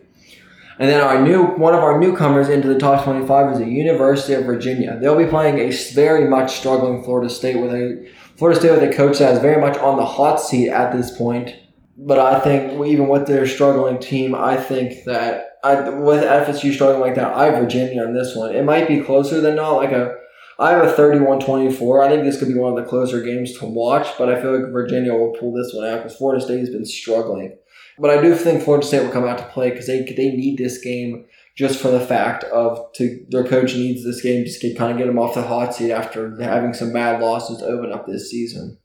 And 0.78 0.88
then 0.88 1.00
our 1.00 1.20
new 1.20 1.44
one 1.44 1.74
of 1.74 1.80
our 1.80 1.98
newcomers 1.98 2.48
into 2.48 2.68
the 2.68 2.78
top 2.78 3.04
25 3.04 3.52
is 3.52 3.58
the 3.58 3.66
University 3.66 4.34
of 4.34 4.44
Virginia. 4.44 4.96
They'll 5.00 5.18
be 5.18 5.26
playing 5.26 5.58
a 5.58 5.72
very 5.92 6.28
much 6.28 6.56
struggling 6.56 7.02
Florida 7.02 7.28
State 7.28 7.60
with 7.60 7.72
a 7.72 8.08
Florida 8.36 8.60
State 8.60 8.70
with 8.70 8.82
a 8.84 8.94
coach 8.94 9.18
that 9.18 9.34
is 9.34 9.40
very 9.40 9.60
much 9.60 9.76
on 9.78 9.96
the 9.96 10.06
hot 10.06 10.40
seat 10.40 10.70
at 10.70 10.92
this 10.92 11.16
point. 11.16 11.56
But 11.96 12.20
I 12.20 12.38
think 12.38 12.86
even 12.86 13.08
with 13.08 13.26
their 13.26 13.46
struggling 13.46 13.98
team, 13.98 14.36
I 14.36 14.56
think 14.56 15.04
that 15.04 15.58
I, 15.64 15.88
with 15.88 16.22
FSU 16.22 16.72
struggling 16.72 17.00
like 17.00 17.16
that, 17.16 17.36
I 17.36 17.50
Virginia 17.50 18.04
on 18.04 18.14
this 18.14 18.36
one. 18.36 18.54
It 18.54 18.64
might 18.64 18.86
be 18.86 19.00
closer 19.00 19.40
than 19.40 19.56
not. 19.56 19.76
Like 19.76 19.90
a, 19.90 20.14
I 20.58 20.70
have 20.72 20.84
a 20.84 20.92
31-24. 20.92 22.04
I 22.04 22.08
think 22.08 22.24
this 22.24 22.38
could 22.38 22.48
be 22.48 22.54
one 22.54 22.76
of 22.76 22.82
the 22.82 22.88
closer 22.88 23.22
games 23.22 23.56
to 23.58 23.66
watch, 23.66 24.08
but 24.18 24.28
I 24.28 24.40
feel 24.40 24.58
like 24.58 24.72
Virginia 24.72 25.14
will 25.14 25.32
pull 25.38 25.52
this 25.52 25.72
one 25.72 25.86
out 25.86 25.98
because 25.98 26.16
Florida 26.16 26.44
State 26.44 26.58
has 26.58 26.70
been 26.70 26.84
struggling. 26.84 27.56
But 27.98 28.10
I 28.10 28.20
do 28.20 28.34
think 28.34 28.62
Florida 28.62 28.86
State 28.86 29.02
will 29.02 29.12
come 29.12 29.24
out 29.24 29.38
to 29.38 29.44
play 29.44 29.70
because 29.70 29.86
they 29.86 30.00
they 30.02 30.30
need 30.30 30.58
this 30.58 30.78
game 30.78 31.26
just 31.56 31.80
for 31.80 31.88
the 31.88 32.00
fact 32.00 32.44
of 32.44 32.92
to 32.94 33.24
their 33.28 33.44
coach 33.44 33.74
needs 33.74 34.04
this 34.04 34.20
game 34.20 34.44
just 34.44 34.60
to 34.60 34.74
kind 34.74 34.92
of 34.92 34.98
get 34.98 35.06
them 35.06 35.18
off 35.18 35.34
the 35.34 35.42
hot 35.42 35.74
seat 35.74 35.92
after 35.92 36.40
having 36.40 36.72
some 36.72 36.92
bad 36.92 37.20
losses 37.20 37.62
open 37.62 37.92
up 37.92 38.06
this 38.06 38.30
season. 38.30 38.78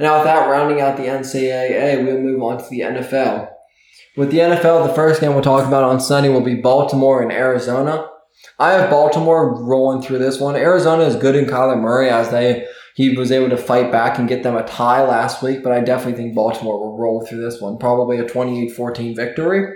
Now, 0.00 0.18
without 0.18 0.48
rounding 0.48 0.80
out 0.80 0.96
the 0.96 1.04
NCAA, 1.04 2.04
we'll 2.04 2.20
move 2.20 2.42
on 2.42 2.58
to 2.58 2.68
the 2.70 2.80
NFL. 2.80 3.48
With 4.16 4.30
the 4.30 4.38
NFL, 4.38 4.86
the 4.86 4.94
first 4.94 5.20
game 5.20 5.32
we'll 5.32 5.42
talk 5.42 5.66
about 5.66 5.84
on 5.84 6.00
Sunday 6.00 6.28
will 6.28 6.40
be 6.40 6.54
Baltimore 6.54 7.22
and 7.22 7.32
Arizona. 7.32 8.08
I 8.58 8.72
have 8.72 8.90
Baltimore 8.90 9.62
rolling 9.62 10.02
through 10.02 10.18
this 10.18 10.40
one. 10.40 10.56
Arizona 10.56 11.04
is 11.04 11.16
good 11.16 11.36
in 11.36 11.46
Kyler 11.46 11.80
Murray 11.80 12.10
as 12.10 12.30
they 12.30 12.66
he 12.98 13.16
was 13.16 13.30
able 13.30 13.48
to 13.50 13.56
fight 13.56 13.92
back 13.92 14.18
and 14.18 14.28
get 14.28 14.42
them 14.42 14.56
a 14.56 14.66
tie 14.66 15.06
last 15.06 15.40
week, 15.40 15.62
but 15.62 15.70
I 15.70 15.78
definitely 15.78 16.20
think 16.20 16.34
Baltimore 16.34 16.80
will 16.80 16.98
roll 16.98 17.24
through 17.24 17.40
this 17.40 17.60
one. 17.60 17.78
Probably 17.78 18.18
a 18.18 18.24
28-14 18.24 19.14
victory. 19.14 19.72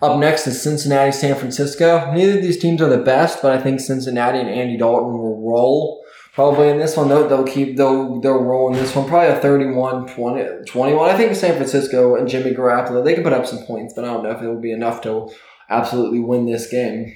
Up 0.00 0.18
next 0.18 0.46
is 0.46 0.62
Cincinnati, 0.62 1.12
San 1.12 1.34
Francisco. 1.34 2.10
Neither 2.10 2.38
of 2.38 2.42
these 2.42 2.58
teams 2.58 2.80
are 2.80 2.88
the 2.88 2.96
best, 2.96 3.42
but 3.42 3.52
I 3.52 3.60
think 3.60 3.80
Cincinnati 3.80 4.38
and 4.38 4.48
Andy 4.48 4.78
Dalton 4.78 5.12
will 5.12 5.46
roll. 5.46 6.02
Probably 6.32 6.70
in 6.70 6.78
this 6.78 6.96
one, 6.96 7.10
they'll, 7.10 7.28
they'll 7.28 7.44
keep, 7.44 7.76
they'll, 7.76 8.18
they'll 8.22 8.42
roll 8.42 8.72
in 8.72 8.80
this 8.80 8.96
one. 8.96 9.06
Probably 9.06 9.28
a 9.28 9.38
31 9.38 10.06
20, 10.06 10.64
21. 10.64 11.10
I 11.10 11.14
think 11.14 11.36
San 11.36 11.56
Francisco 11.56 12.16
and 12.16 12.26
Jimmy 12.26 12.52
Garoppolo, 12.52 13.04
they 13.04 13.12
can 13.12 13.22
put 13.22 13.34
up 13.34 13.44
some 13.44 13.66
points, 13.66 13.92
but 13.94 14.06
I 14.06 14.08
don't 14.08 14.22
know 14.22 14.30
if 14.30 14.40
it 14.40 14.48
will 14.48 14.58
be 14.58 14.72
enough 14.72 15.02
to 15.02 15.30
absolutely 15.68 16.20
win 16.20 16.46
this 16.46 16.70
game. 16.70 17.14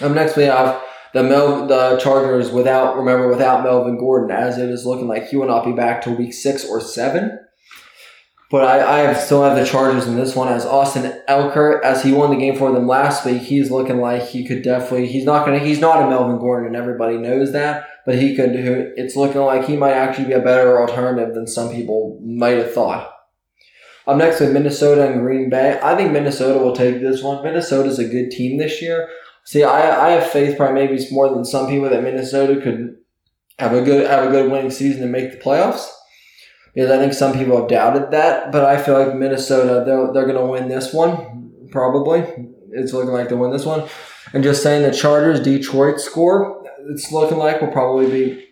Up 0.00 0.12
next, 0.12 0.36
we 0.36 0.44
have 0.44 0.82
the 1.12 1.22
Mel, 1.22 1.66
the 1.66 1.98
Chargers 1.98 2.50
without, 2.50 2.96
remember, 2.96 3.28
without 3.28 3.62
Melvin 3.62 3.98
Gordon, 3.98 4.30
as 4.30 4.58
it 4.58 4.70
is 4.70 4.86
looking 4.86 5.08
like 5.08 5.28
he 5.28 5.36
will 5.36 5.48
not 5.48 5.64
be 5.64 5.72
back 5.72 6.02
till 6.02 6.14
week 6.14 6.32
six 6.32 6.64
or 6.64 6.80
seven. 6.80 7.38
But 8.50 8.64
I, 8.64 9.10
I 9.10 9.14
still 9.14 9.44
have 9.44 9.56
the 9.56 9.64
Chargers 9.64 10.08
in 10.08 10.16
this 10.16 10.34
one 10.34 10.48
as 10.48 10.66
Austin 10.66 11.12
Ekeler, 11.28 11.80
as 11.84 12.02
he 12.02 12.12
won 12.12 12.30
the 12.30 12.36
game 12.36 12.56
for 12.56 12.72
them 12.72 12.88
last 12.88 13.24
week. 13.24 13.42
He's 13.42 13.70
looking 13.70 14.00
like 14.00 14.22
he 14.22 14.44
could 14.44 14.62
definitely. 14.62 15.06
He's 15.06 15.24
not 15.24 15.46
gonna. 15.46 15.60
He's 15.60 15.78
not 15.78 16.02
a 16.02 16.10
Melvin 16.10 16.38
Gordon, 16.38 16.66
and 16.66 16.76
everybody 16.76 17.16
knows 17.16 17.52
that. 17.52 17.86
But 18.04 18.16
he 18.16 18.34
could. 18.34 18.50
It's 18.56 19.14
looking 19.14 19.42
like 19.42 19.66
he 19.66 19.76
might 19.76 19.92
actually 19.92 20.26
be 20.26 20.32
a 20.32 20.40
better 20.40 20.80
alternative 20.80 21.32
than 21.32 21.46
some 21.46 21.70
people 21.70 22.20
might 22.24 22.56
have 22.56 22.74
thought. 22.74 23.12
Up 24.04 24.16
next 24.16 24.40
with 24.40 24.52
Minnesota 24.52 25.08
and 25.08 25.20
Green 25.20 25.48
Bay. 25.48 25.78
I 25.80 25.94
think 25.94 26.10
Minnesota 26.10 26.58
will 26.58 26.74
take 26.74 27.00
this 27.00 27.22
one. 27.22 27.44
Minnesota's 27.44 28.00
a 28.00 28.08
good 28.08 28.32
team 28.32 28.58
this 28.58 28.82
year. 28.82 29.08
See, 29.50 29.64
I, 29.64 30.06
I 30.06 30.10
have 30.10 30.30
faith, 30.30 30.56
probably 30.56 30.80
maybe 30.80 30.94
it's 30.94 31.10
more 31.10 31.28
than 31.28 31.44
some 31.44 31.66
people, 31.66 31.90
that 31.90 32.04
Minnesota 32.04 32.60
could 32.60 32.98
have 33.58 33.74
a 33.74 33.82
good 33.82 34.08
have 34.08 34.28
a 34.28 34.30
good 34.30 34.48
winning 34.48 34.70
season 34.70 35.02
and 35.02 35.10
make 35.10 35.32
the 35.32 35.38
playoffs 35.38 35.88
because 36.72 36.88
I 36.88 36.98
think 36.98 37.12
some 37.12 37.32
people 37.32 37.56
have 37.56 37.68
doubted 37.68 38.12
that, 38.12 38.52
but 38.52 38.64
I 38.64 38.80
feel 38.80 38.96
like 38.96 39.16
Minnesota 39.16 39.82
they're 39.84 40.12
they're 40.12 40.32
gonna 40.32 40.46
win 40.46 40.68
this 40.68 40.94
one 40.94 41.50
probably. 41.72 42.20
It's 42.70 42.92
looking 42.92 43.10
like 43.10 43.28
they 43.28 43.34
win 43.34 43.50
this 43.50 43.66
one, 43.66 43.88
and 44.32 44.44
just 44.44 44.62
saying 44.62 44.84
the 44.84 44.96
Chargers 44.96 45.40
Detroit 45.40 45.98
score, 45.98 46.64
it's 46.92 47.10
looking 47.10 47.38
like 47.38 47.60
will 47.60 47.72
probably 47.72 48.08
be 48.08 48.46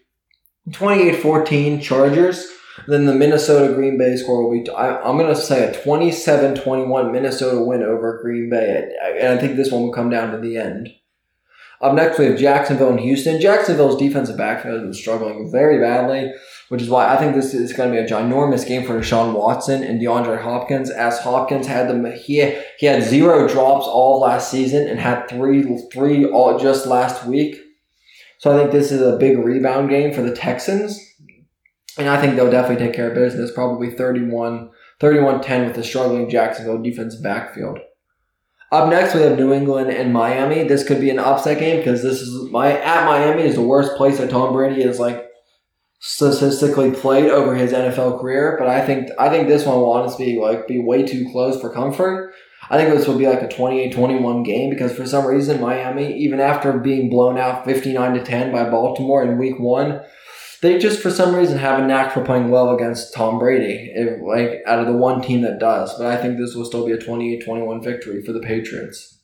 28-14 0.70 1.80
Chargers. 1.80 2.44
Then 2.86 3.06
the 3.06 3.14
Minnesota 3.14 3.74
Green 3.74 3.98
Bay 3.98 4.16
score 4.16 4.44
will 4.44 4.62
be, 4.62 4.70
I, 4.70 5.08
am 5.08 5.18
going 5.18 5.34
to 5.34 5.40
say 5.40 5.68
a 5.68 5.82
27 5.82 6.54
21 6.54 7.12
Minnesota 7.12 7.62
win 7.62 7.82
over 7.82 8.20
Green 8.22 8.48
Bay. 8.48 8.90
And 9.20 9.38
I 9.38 9.40
think 9.40 9.56
this 9.56 9.70
one 9.70 9.82
will 9.82 9.92
come 9.92 10.10
down 10.10 10.32
to 10.32 10.38
the 10.38 10.56
end. 10.56 10.90
Up 11.80 11.94
next, 11.94 12.18
we 12.18 12.24
have 12.26 12.38
Jacksonville 12.38 12.90
and 12.90 13.00
Houston. 13.00 13.40
Jacksonville's 13.40 13.98
defensive 13.98 14.36
backfield 14.36 14.88
is 14.88 14.98
struggling 14.98 15.50
very 15.50 15.78
badly 15.78 16.32
which 16.68 16.82
is 16.82 16.88
why 16.88 17.12
I 17.12 17.16
think 17.16 17.34
this 17.34 17.54
is 17.54 17.72
going 17.72 17.90
to 17.90 17.96
be 17.96 18.02
a 18.02 18.08
ginormous 18.08 18.66
game 18.66 18.86
for 18.86 18.98
Deshaun 18.98 19.32
Watson 19.34 19.82
and 19.82 20.00
DeAndre 20.00 20.42
Hopkins. 20.42 20.90
As 20.90 21.18
Hopkins 21.18 21.66
had 21.66 21.88
them, 21.88 22.04
he 22.12 22.54
he 22.78 22.86
had 22.86 23.02
zero 23.02 23.48
drops 23.48 23.86
all 23.86 24.20
last 24.20 24.50
season 24.50 24.86
and 24.86 25.00
had 25.00 25.28
three 25.28 25.62
three 25.92 26.26
all 26.26 26.58
just 26.58 26.86
last 26.86 27.26
week. 27.26 27.56
So 28.38 28.54
I 28.54 28.58
think 28.58 28.70
this 28.70 28.92
is 28.92 29.00
a 29.00 29.16
big 29.16 29.38
rebound 29.38 29.88
game 29.88 30.12
for 30.12 30.22
the 30.22 30.34
Texans, 30.34 31.00
and 31.98 32.08
I 32.08 32.20
think 32.20 32.36
they'll 32.36 32.50
definitely 32.50 32.86
take 32.86 32.94
care 32.94 33.08
of 33.08 33.14
business. 33.14 33.50
Probably 33.50 33.90
31 33.90 34.70
31-10 35.00 35.66
with 35.66 35.76
the 35.76 35.84
struggling 35.84 36.28
Jacksonville 36.28 36.82
defensive 36.82 37.22
backfield. 37.22 37.78
Up 38.70 38.90
next, 38.90 39.14
we 39.14 39.22
have 39.22 39.38
New 39.38 39.52
England 39.52 39.90
and 39.90 40.12
Miami. 40.12 40.64
This 40.64 40.86
could 40.86 41.00
be 41.00 41.10
an 41.10 41.18
upset 41.18 41.58
game 41.58 41.78
because 41.78 42.02
this 42.02 42.20
is 42.20 42.50
my 42.50 42.78
at 42.78 43.06
Miami 43.06 43.42
is 43.42 43.54
the 43.54 43.62
worst 43.62 43.96
place 43.96 44.18
that 44.18 44.30
Tom 44.30 44.52
Brady 44.52 44.82
is 44.82 44.98
like 44.98 45.26
statistically 46.00 46.90
played 46.90 47.30
over 47.30 47.54
his 47.54 47.72
NFL 47.72 48.20
career, 48.20 48.56
but 48.58 48.68
I 48.68 48.84
think 48.84 49.08
I 49.18 49.30
think 49.30 49.48
this 49.48 49.64
one 49.64 49.76
will 49.76 49.92
honestly 49.92 50.34
be 50.34 50.40
like 50.40 50.68
be 50.68 50.80
way 50.80 51.06
too 51.06 51.28
close 51.32 51.60
for 51.60 51.72
comfort. 51.72 52.34
I 52.70 52.76
think 52.76 52.90
this 52.90 53.08
will 53.08 53.16
be 53.16 53.26
like 53.26 53.40
a 53.40 53.48
28-21 53.48 54.44
game 54.44 54.68
because 54.68 54.94
for 54.94 55.06
some 55.06 55.24
reason 55.26 55.60
Miami, 55.60 56.14
even 56.18 56.38
after 56.38 56.74
being 56.74 57.08
blown 57.08 57.38
out 57.38 57.64
59 57.64 58.14
to 58.14 58.22
10 58.22 58.52
by 58.52 58.68
Baltimore 58.68 59.22
in 59.22 59.38
week 59.38 59.58
one, 59.58 60.02
they 60.60 60.78
just 60.78 61.00
for 61.00 61.10
some 61.10 61.34
reason 61.34 61.58
have 61.58 61.78
a 61.78 61.86
knack 61.86 62.12
for 62.12 62.24
playing 62.24 62.50
well 62.50 62.74
against 62.74 63.14
Tom 63.14 63.38
Brady, 63.38 63.92
like 64.22 64.62
out 64.66 64.80
of 64.80 64.86
the 64.86 64.96
one 64.96 65.20
team 65.20 65.42
that 65.42 65.60
does. 65.60 65.96
But 65.96 66.06
I 66.06 66.16
think 66.20 66.36
this 66.36 66.54
will 66.54 66.64
still 66.64 66.84
be 66.84 66.92
a 66.92 66.98
28-21 66.98 67.84
victory 67.84 68.22
for 68.22 68.32
the 68.32 68.40
Patriots. 68.40 69.18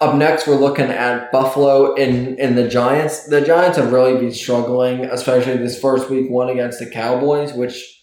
Up 0.00 0.14
next, 0.14 0.46
we're 0.46 0.54
looking 0.54 0.86
at 0.86 1.32
Buffalo 1.32 1.94
and, 1.96 2.38
and 2.38 2.56
the 2.56 2.68
Giants. 2.68 3.26
The 3.26 3.40
Giants 3.40 3.78
have 3.78 3.92
really 3.92 4.18
been 4.18 4.32
struggling, 4.32 5.04
especially 5.04 5.56
this 5.56 5.80
first 5.80 6.08
week 6.08 6.30
one 6.30 6.48
against 6.48 6.78
the 6.78 6.88
Cowboys, 6.88 7.52
which 7.52 7.98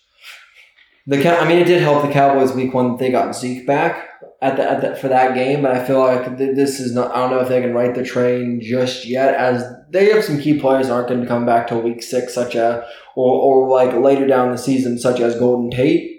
the 1.08 1.40
I 1.40 1.48
mean, 1.48 1.60
it 1.60 1.66
did 1.66 1.82
help 1.82 2.06
the 2.06 2.12
Cowboys 2.12 2.52
week 2.54 2.74
one. 2.74 2.98
They 2.98 3.12
got 3.12 3.36
Zeke 3.36 3.66
back 3.66 4.10
at 4.46 4.58
the, 4.58 4.70
at 4.70 4.82
the, 4.82 4.96
for 4.96 5.08
that 5.08 5.34
game, 5.34 5.64
but 5.64 5.72
I 5.72 5.84
feel 5.84 6.00
like 6.00 6.38
this 6.38 6.80
is 6.80 6.94
not. 6.94 7.16
I 7.16 7.22
don't 7.22 7.32
know 7.32 7.40
if 7.40 7.50
they 7.50 7.62
can 7.62 7.74
right 7.74 7.96
the 7.96 8.04
train 8.04 8.62
just 8.62 9.08
yet, 9.08 9.34
as 9.34 9.64
they 9.90 10.12
have 10.12 10.24
some 10.24 10.40
key 10.40 10.60
players 10.60 10.88
aren't 10.88 11.08
going 11.08 11.22
to 11.22 11.28
come 11.28 11.48
back 11.48 11.68
till 11.68 11.82
week 11.82 12.04
six, 12.04 12.36
such 12.36 12.56
as 12.56 12.84
or 13.16 13.32
or 13.34 13.68
like 13.68 13.96
later 13.96 14.28
down 14.28 14.52
the 14.52 14.58
season, 14.58 15.00
such 15.00 15.20
as 15.20 15.40
Golden 15.40 15.72
Tate. 15.72 16.12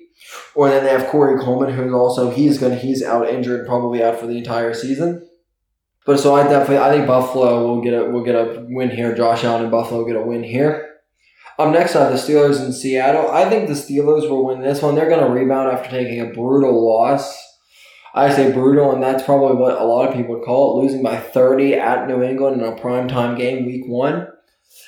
Or 0.57 0.69
then 0.69 0.83
they 0.83 0.91
have 0.91 1.07
Corey 1.07 1.39
Coleman, 1.39 1.73
who's 1.73 1.93
also 1.93 2.31
he's 2.31 2.59
gonna 2.59 2.75
he's 2.75 3.03
out 3.03 3.29
injured, 3.29 3.67
probably 3.67 4.03
out 4.03 4.19
for 4.19 4.27
the 4.27 4.39
entire 4.39 4.75
season. 4.75 5.29
But 6.05 6.19
so 6.19 6.35
I 6.35 6.43
definitely 6.43 6.79
I 6.79 6.91
think 6.91 7.07
Buffalo 7.07 7.67
will 7.67 7.81
get 7.81 7.95
a 7.95 8.11
will 8.11 8.25
get 8.25 8.35
a 8.35 8.67
win 8.69 8.91
here. 8.91 9.15
Josh 9.15 9.45
Allen 9.45 9.62
and 9.62 9.71
Buffalo 9.71 10.05
get 10.05 10.17
a 10.17 10.23
win 10.23 10.43
here. 10.43 10.97
Up 11.59 11.73
next, 11.73 11.95
I 11.95 12.05
have 12.05 12.12
the 12.12 12.19
Steelers 12.19 12.62
in 12.62 12.73
Seattle. 12.73 13.31
I 13.31 13.49
think 13.49 13.67
the 13.67 13.75
Steelers 13.75 14.29
will 14.29 14.45
win 14.45 14.61
this 14.61 14.83
one. 14.83 14.95
They're 14.95 15.09
going 15.09 15.25
to 15.25 15.31
rebound 15.31 15.71
after 15.71 15.89
taking 15.89 16.21
a 16.21 16.27
brutal 16.27 16.87
loss. 16.87 17.35
I 18.16 18.35
say 18.35 18.50
brutal, 18.50 18.92
and 18.92 19.02
that's 19.02 19.22
probably 19.22 19.57
what 19.57 19.79
a 19.79 19.85
lot 19.85 20.09
of 20.09 20.14
people 20.14 20.37
would 20.37 20.44
call 20.44 20.81
it, 20.81 20.83
losing 20.83 21.02
by 21.02 21.18
30 21.18 21.74
at 21.74 22.09
New 22.09 22.22
England 22.22 22.62
in 22.62 22.66
a 22.66 22.74
primetime 22.74 23.37
game, 23.37 23.66
week 23.66 23.87
one. 23.87 24.29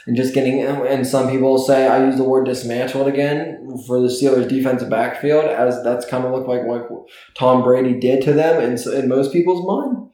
And 0.06 0.16
just 0.16 0.32
getting, 0.32 0.62
and 0.62 1.06
some 1.06 1.28
people 1.28 1.58
say 1.58 1.86
I 1.86 2.06
use 2.06 2.16
the 2.16 2.24
word 2.24 2.46
dismantled 2.46 3.06
again 3.06 3.76
for 3.86 4.00
the 4.00 4.08
Steelers' 4.08 4.48
defensive 4.48 4.88
backfield, 4.88 5.44
as 5.44 5.84
that's 5.84 6.06
kind 6.06 6.24
of 6.24 6.32
looked 6.32 6.48
like 6.48 6.64
what 6.64 6.88
Tom 7.34 7.62
Brady 7.62 8.00
did 8.00 8.22
to 8.22 8.32
them 8.32 8.62
in, 8.62 8.78
in 8.94 9.08
most 9.08 9.30
people's 9.30 9.66
mind. 9.66 10.08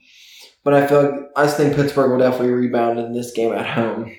But 0.64 0.74
I 0.74 0.86
feel 0.86 1.02
like 1.02 1.20
I 1.36 1.46
think 1.46 1.76
Pittsburgh 1.76 2.10
will 2.10 2.18
definitely 2.18 2.54
rebound 2.54 2.98
in 2.98 3.12
this 3.12 3.30
game 3.30 3.52
at 3.52 3.66
home. 3.66 4.12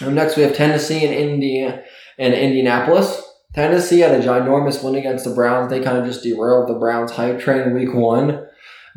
And 0.00 0.14
next, 0.14 0.36
we 0.36 0.44
have 0.44 0.54
Tennessee 0.54 1.04
and 1.04 1.14
India 1.14 1.82
and 2.18 2.34
Indianapolis. 2.34 3.20
Tennessee 3.58 3.98
had 3.98 4.12
a 4.12 4.24
ginormous 4.24 4.84
win 4.84 4.94
against 4.94 5.24
the 5.24 5.34
Browns. 5.34 5.68
They 5.68 5.82
kind 5.82 5.98
of 5.98 6.06
just 6.06 6.22
derailed 6.22 6.68
the 6.68 6.78
Browns 6.78 7.10
hype 7.10 7.40
train 7.40 7.74
week 7.74 7.92
one 7.92 8.46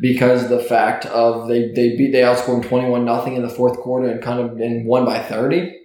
because 0.00 0.48
the 0.48 0.60
fact 0.60 1.04
of 1.06 1.48
they 1.48 1.72
they 1.72 1.96
beat 1.96 2.12
they 2.12 2.20
outscored 2.20 2.68
twenty 2.68 2.88
one 2.88 3.04
nothing 3.04 3.34
in 3.34 3.42
the 3.42 3.48
fourth 3.48 3.76
quarter 3.78 4.08
and 4.08 4.22
kind 4.22 4.38
of 4.38 4.60
and 4.60 4.86
won 4.86 5.04
by 5.04 5.18
thirty. 5.18 5.80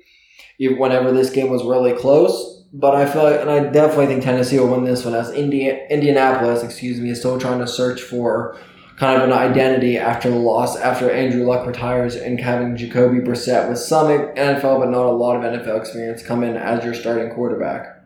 Whenever 0.60 1.12
this 1.12 1.32
game 1.32 1.50
was 1.50 1.64
really 1.64 1.94
close, 1.94 2.66
but 2.72 2.94
I 2.94 3.08
feel 3.08 3.24
like, 3.24 3.42
and 3.42 3.50
I 3.50 3.62
definitely 3.62 4.06
think 4.06 4.24
Tennessee 4.24 4.60
will 4.60 4.68
win 4.68 4.84
this 4.84 5.04
one 5.04 5.16
as 5.16 5.32
India, 5.32 5.88
Indianapolis, 5.88 6.62
excuse 6.62 7.00
me, 7.00 7.10
is 7.10 7.18
still 7.18 7.40
trying 7.40 7.60
to 7.60 7.68
search 7.68 8.04
for 8.04 8.60
kind 8.98 9.20
of 9.20 9.28
an 9.28 9.34
identity 9.34 9.98
after 9.98 10.30
the 10.30 10.36
loss, 10.36 10.78
after 10.78 11.10
Andrew 11.10 11.48
Luck 11.48 11.66
retires 11.66 12.16
and 12.16 12.40
having 12.40 12.78
Jacoby 12.78 13.22
Brissett 13.22 13.70
with 13.70 13.80
some 13.80 14.08
NFL 14.08 14.82
but 14.82 14.92
not 14.92 15.08
a 15.08 15.12
lot 15.12 15.36
of 15.36 15.42
NFL 15.42 15.80
experience 15.80 16.22
come 16.22 16.44
in 16.44 16.56
as 16.56 16.86
your 16.86 16.94
starting 16.94 17.34
quarterback. 17.34 17.97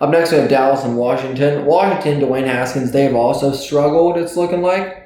Up 0.00 0.10
next, 0.10 0.30
we 0.30 0.38
have 0.38 0.50
Dallas 0.50 0.84
and 0.84 0.96
Washington. 0.96 1.64
Washington, 1.64 2.20
Dwayne 2.20 2.46
Haskins, 2.46 2.92
they 2.92 3.04
have 3.04 3.14
also 3.14 3.52
struggled, 3.52 4.18
it's 4.18 4.36
looking 4.36 4.62
like. 4.62 5.04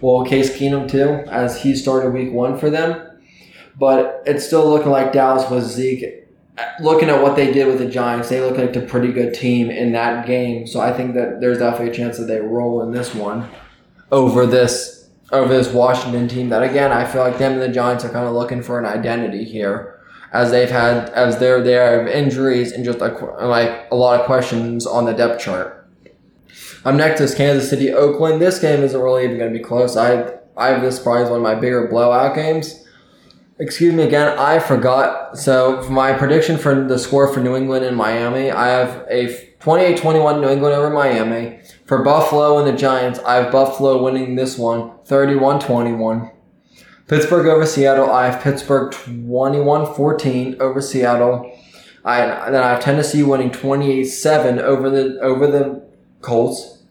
Well, 0.00 0.24
Case 0.24 0.56
Keenum, 0.56 0.90
too, 0.90 1.22
as 1.30 1.62
he 1.62 1.76
started 1.76 2.12
week 2.12 2.32
one 2.32 2.58
for 2.58 2.68
them. 2.68 3.08
But 3.78 4.22
it's 4.26 4.44
still 4.44 4.68
looking 4.68 4.90
like 4.90 5.12
Dallas 5.12 5.48
was 5.48 5.72
Zeke. 5.72 6.26
Uh, 6.58 6.64
looking 6.80 7.08
at 7.08 7.22
what 7.22 7.36
they 7.36 7.52
did 7.52 7.68
with 7.68 7.78
the 7.78 7.86
Giants, 7.86 8.28
they 8.28 8.40
look 8.40 8.58
like 8.58 8.74
a 8.74 8.80
pretty 8.80 9.12
good 9.12 9.32
team 9.32 9.70
in 9.70 9.92
that 9.92 10.26
game. 10.26 10.66
So 10.66 10.80
I 10.80 10.92
think 10.92 11.14
that 11.14 11.40
there's 11.40 11.58
definitely 11.58 11.90
a 11.90 11.94
chance 11.94 12.18
that 12.18 12.24
they 12.24 12.40
roll 12.40 12.82
in 12.82 12.90
this 12.90 13.14
one 13.14 13.48
over 14.10 14.44
this 14.44 15.08
over 15.32 15.48
this 15.48 15.72
Washington 15.72 16.28
team 16.28 16.50
that 16.50 16.62
again 16.62 16.92
I 16.92 17.06
feel 17.06 17.22
like 17.22 17.38
them 17.38 17.54
and 17.54 17.62
the 17.62 17.68
Giants 17.68 18.04
are 18.04 18.10
kind 18.10 18.26
of 18.26 18.34
looking 18.34 18.62
for 18.62 18.78
an 18.78 18.84
identity 18.84 19.44
here 19.44 19.91
as 20.32 20.50
they've 20.50 20.70
had 20.70 21.10
as 21.10 21.38
they're 21.38 21.62
there 21.62 22.00
of 22.00 22.08
injuries 22.08 22.72
and 22.72 22.84
just 22.84 22.98
like, 22.98 23.20
like 23.20 23.86
a 23.90 23.94
lot 23.94 24.20
of 24.20 24.26
questions 24.26 24.86
on 24.86 25.04
the 25.04 25.12
depth 25.12 25.42
chart. 25.42 25.86
Up 26.84 26.94
next 26.94 27.20
is 27.20 27.34
Kansas 27.34 27.68
City 27.70 27.92
Oakland. 27.92 28.40
This 28.40 28.58
game 28.58 28.82
isn't 28.82 29.00
really 29.00 29.24
even 29.24 29.38
going 29.38 29.52
to 29.52 29.58
be 29.58 29.64
close. 29.64 29.96
I 29.96 30.38
I 30.56 30.68
have 30.68 30.82
this 30.82 30.98
probably 30.98 31.22
as 31.22 31.30
one 31.30 31.38
of 31.38 31.42
my 31.42 31.54
bigger 31.54 31.86
blowout 31.88 32.34
games. 32.34 32.84
Excuse 33.58 33.94
me 33.94 34.02
again, 34.02 34.36
I 34.38 34.58
forgot. 34.58 35.38
So 35.38 35.88
my 35.88 36.12
prediction 36.12 36.58
for 36.58 36.86
the 36.86 36.98
score 36.98 37.32
for 37.32 37.40
New 37.40 37.56
England 37.56 37.84
and 37.84 37.96
Miami, 37.96 38.50
I 38.50 38.68
have 38.68 39.06
a 39.08 39.26
28-21 39.60 40.40
New 40.40 40.48
England 40.48 40.74
over 40.74 40.90
Miami. 40.90 41.60
For 41.86 42.02
Buffalo 42.02 42.58
and 42.58 42.66
the 42.66 42.72
Giants, 42.76 43.20
I 43.20 43.36
have 43.36 43.52
Buffalo 43.52 44.02
winning 44.02 44.34
this 44.34 44.58
one 44.58 44.90
31-21. 45.06 46.32
Pittsburgh 47.08 47.46
over 47.46 47.66
Seattle, 47.66 48.10
I 48.10 48.28
have 48.28 48.42
Pittsburgh 48.42 48.92
21-14 48.92 50.60
over 50.60 50.80
Seattle. 50.80 51.58
I 52.04 52.50
then 52.50 52.62
I 52.62 52.70
have 52.70 52.82
Tennessee 52.82 53.22
winning 53.22 53.50
28-7 53.50 54.58
over 54.58 54.90
the 54.90 55.18
over 55.20 55.46
the 55.46 55.82
Colts. 56.20 56.82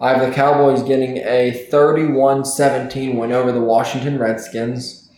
I 0.00 0.14
have 0.14 0.26
the 0.26 0.34
Cowboys 0.34 0.82
getting 0.82 1.18
a 1.18 1.68
31-17 1.70 3.16
win 3.16 3.32
over 3.32 3.52
the 3.52 3.60
Washington 3.60 4.18
Redskins. 4.18 5.08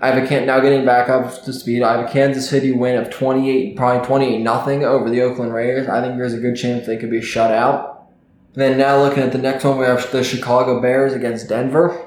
I 0.00 0.08
have 0.08 0.30
a 0.30 0.44
now 0.44 0.60
getting 0.60 0.84
back 0.84 1.08
up 1.08 1.44
to 1.44 1.52
speed. 1.52 1.82
I 1.82 1.96
have 1.96 2.08
a 2.08 2.12
Kansas 2.12 2.48
City 2.48 2.72
win 2.72 2.96
of 2.98 3.10
28, 3.10 3.76
probably 3.76 4.06
28 4.06 4.38
nothing 4.40 4.84
over 4.84 5.08
the 5.08 5.22
Oakland 5.22 5.54
Raiders. 5.54 5.88
I 5.88 6.02
think 6.02 6.16
there's 6.16 6.34
a 6.34 6.40
good 6.40 6.56
chance 6.56 6.86
they 6.86 6.96
could 6.96 7.10
be 7.10 7.22
shut 7.22 7.52
out. 7.52 8.08
Then 8.54 8.76
now 8.76 9.00
looking 9.00 9.22
at 9.22 9.32
the 9.32 9.38
next 9.38 9.64
one, 9.64 9.78
we 9.78 9.86
have 9.86 10.10
the 10.10 10.24
Chicago 10.24 10.80
Bears 10.80 11.12
against 11.12 11.48
Denver. 11.48 12.03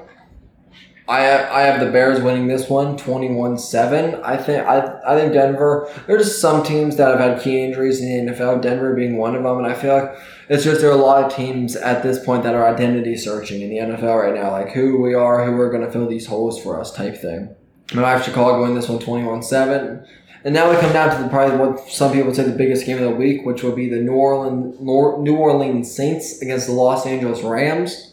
I 1.09 1.21
have, 1.21 1.51
I 1.51 1.61
have 1.61 1.79
the 1.79 1.89
Bears 1.89 2.21
winning 2.21 2.47
this 2.47 2.69
one 2.69 2.97
21-7. 2.97 4.21
I 4.23 4.35
think 4.35 4.67
I 4.67 4.99
I 5.07 5.17
think 5.17 5.33
Denver 5.33 5.89
there's 6.05 6.37
some 6.37 6.63
teams 6.63 6.97
that 6.97 7.09
have 7.09 7.19
had 7.19 7.41
key 7.41 7.63
injuries 7.63 8.01
in 8.01 8.25
the 8.25 8.33
NFL, 8.33 8.61
Denver 8.61 8.93
being 8.93 9.17
one 9.17 9.35
of 9.35 9.43
them, 9.43 9.57
and 9.57 9.67
I 9.67 9.73
feel 9.73 9.95
like 9.95 10.17
it's 10.49 10.65
just 10.65 10.81
there 10.81 10.89
are 10.89 10.93
a 10.93 10.97
lot 10.97 11.23
of 11.23 11.33
teams 11.33 11.75
at 11.75 12.03
this 12.03 12.23
point 12.23 12.43
that 12.43 12.55
are 12.55 12.67
identity 12.67 13.15
searching 13.15 13.61
in 13.61 13.69
the 13.69 13.77
NFL 13.77 14.21
right 14.21 14.35
now, 14.35 14.51
like 14.51 14.71
who 14.71 15.01
we 15.01 15.13
are, 15.13 15.45
who 15.45 15.59
are 15.59 15.69
going 15.69 15.85
to 15.85 15.91
fill 15.91 16.07
these 16.07 16.27
holes 16.27 16.61
for 16.61 16.79
us 16.79 16.91
type 16.91 17.15
thing. 17.15 17.55
And 17.91 18.01
I 18.01 18.11
have 18.11 18.23
Chicago 18.23 18.63
win 18.63 18.75
this 18.75 18.89
one 18.89 18.99
21 18.99 19.43
7. 19.43 20.05
And 20.43 20.53
now 20.53 20.69
we 20.69 20.77
come 20.77 20.93
down 20.93 21.15
to 21.15 21.23
the 21.23 21.29
probably 21.29 21.57
what 21.57 21.89
some 21.89 22.11
people 22.11 22.27
would 22.27 22.35
say 22.35 22.43
the 22.43 22.51
biggest 22.51 22.85
game 22.85 22.97
of 22.97 23.03
the 23.03 23.15
week, 23.15 23.45
which 23.45 23.63
will 23.63 23.73
be 23.73 23.89
the 23.89 24.01
New 24.01 24.13
Orleans 24.13 24.79
New 24.79 25.35
Orleans 25.35 25.93
Saints 25.93 26.41
against 26.41 26.67
the 26.67 26.73
Los 26.73 27.05
Angeles 27.05 27.41
Rams. 27.41 28.06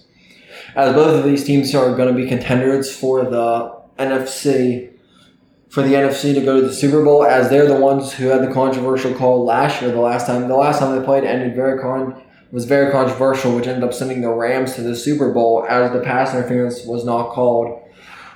As 0.74 0.92
both 0.92 1.18
of 1.18 1.24
these 1.24 1.44
teams 1.44 1.74
are 1.74 1.94
going 1.96 2.14
to 2.14 2.20
be 2.20 2.28
contenders 2.28 2.94
for 2.94 3.24
the 3.24 3.80
NFC 3.98 4.90
for 5.68 5.82
the 5.82 5.94
NFC 5.94 6.34
to 6.34 6.40
go 6.40 6.60
to 6.60 6.66
the 6.68 6.72
Super 6.72 7.02
Bowl, 7.02 7.24
as 7.24 7.50
they're 7.50 7.66
the 7.66 7.74
ones 7.74 8.12
who 8.12 8.26
had 8.26 8.42
the 8.42 8.52
controversial 8.52 9.12
call 9.12 9.44
last 9.44 9.82
year. 9.82 9.90
The 9.90 10.00
last 10.00 10.26
time 10.26 10.46
the 10.48 10.56
last 10.56 10.78
time 10.78 10.96
they 10.96 11.04
played 11.04 11.24
ended 11.24 11.54
very 11.54 11.80
con 11.80 12.22
was 12.52 12.64
very 12.64 12.92
controversial, 12.92 13.56
which 13.56 13.66
ended 13.66 13.82
up 13.82 13.92
sending 13.92 14.20
the 14.20 14.30
Rams 14.30 14.74
to 14.76 14.82
the 14.82 14.94
Super 14.94 15.32
Bowl 15.32 15.66
as 15.68 15.92
the 15.92 16.00
pass 16.00 16.32
interference 16.32 16.84
was 16.84 17.04
not 17.04 17.30
called 17.30 17.82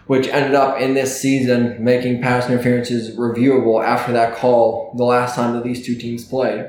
which 0.08 0.26
ended 0.28 0.54
up 0.54 0.80
in 0.80 0.94
this 0.94 1.20
season 1.20 1.76
making 1.82 2.20
pass 2.20 2.48
interferences 2.48 3.14
reviewable 3.16 3.84
after 3.84 4.10
that 4.10 4.34
call 4.34 4.92
the 4.96 5.04
last 5.04 5.36
time 5.36 5.52
that 5.54 5.62
these 5.62 5.84
two 5.84 5.94
teams 5.94 6.24
played. 6.24 6.66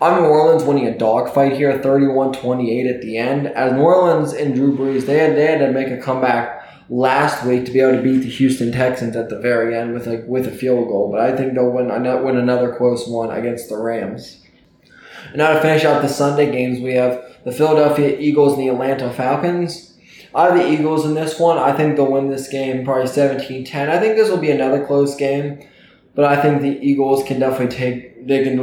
I'm 0.00 0.22
New 0.22 0.28
Orleans 0.28 0.64
winning 0.64 0.86
a 0.86 0.96
dogfight 0.96 1.54
here, 1.54 1.78
31-28 1.78 2.94
at 2.94 3.00
the 3.00 3.16
end. 3.16 3.48
As 3.48 3.72
New 3.72 3.80
Orleans 3.80 4.34
and 4.34 4.54
Drew 4.54 4.76
Brees, 4.76 5.06
they 5.06 5.18
had, 5.18 5.34
they 5.34 5.46
had 5.46 5.58
to 5.60 5.72
make 5.72 5.88
a 5.88 5.96
comeback 5.96 6.62
last 6.90 7.44
week 7.46 7.64
to 7.64 7.72
be 7.72 7.80
able 7.80 7.96
to 7.96 8.02
beat 8.02 8.18
the 8.18 8.28
Houston 8.28 8.70
Texans 8.70 9.16
at 9.16 9.30
the 9.30 9.40
very 9.40 9.74
end 9.74 9.94
with 9.94 10.06
a, 10.06 10.22
with 10.28 10.46
a 10.46 10.52
field 10.52 10.86
goal. 10.88 11.10
But 11.10 11.22
I 11.22 11.34
think 11.34 11.54
they'll 11.54 11.70
win, 11.70 11.88
win 11.88 12.36
another 12.36 12.76
close 12.76 13.08
one 13.08 13.30
against 13.30 13.70
the 13.70 13.78
Rams. 13.78 14.44
And 15.28 15.38
now 15.38 15.54
to 15.54 15.60
finish 15.62 15.84
out 15.84 16.02
the 16.02 16.08
Sunday 16.08 16.52
games, 16.52 16.80
we 16.80 16.92
have 16.92 17.34
the 17.44 17.52
Philadelphia 17.52 18.18
Eagles 18.18 18.52
and 18.52 18.62
the 18.62 18.68
Atlanta 18.68 19.10
Falcons. 19.10 19.93
I 20.34 20.46
have 20.46 20.56
the 20.56 20.68
Eagles 20.68 21.04
in 21.04 21.14
this 21.14 21.38
one. 21.38 21.58
I 21.58 21.72
think 21.72 21.96
they'll 21.96 22.10
win 22.10 22.28
this 22.28 22.48
game 22.48 22.84
probably 22.84 23.06
17 23.06 23.64
10. 23.64 23.88
I 23.88 24.00
think 24.00 24.16
this 24.16 24.28
will 24.28 24.38
be 24.38 24.50
another 24.50 24.84
close 24.84 25.14
game, 25.14 25.66
but 26.14 26.24
I 26.24 26.40
think 26.40 26.60
the 26.60 26.78
Eagles 26.84 27.24
can 27.24 27.38
definitely 27.38 27.74
take, 27.74 28.26
they 28.26 28.42
can 28.42 28.56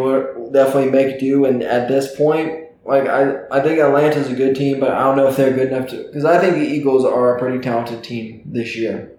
definitely 0.51 0.91
make 0.91 1.19
do. 1.19 1.45
And 1.45 1.63
at 1.63 1.87
this 1.87 2.15
point, 2.15 2.65
like 2.83 3.07
I, 3.07 3.45
I 3.51 3.61
think 3.61 3.79
Atlanta's 3.79 4.29
a 4.29 4.35
good 4.35 4.55
team, 4.55 4.79
but 4.79 4.91
I 4.91 5.03
don't 5.03 5.15
know 5.15 5.27
if 5.27 5.37
they're 5.37 5.53
good 5.53 5.71
enough 5.71 5.89
to, 5.89 6.03
because 6.03 6.25
I 6.25 6.39
think 6.39 6.55
the 6.55 6.67
Eagles 6.67 7.05
are 7.05 7.35
a 7.35 7.39
pretty 7.39 7.59
talented 7.59 8.03
team 8.03 8.41
this 8.45 8.75
year. 8.75 9.11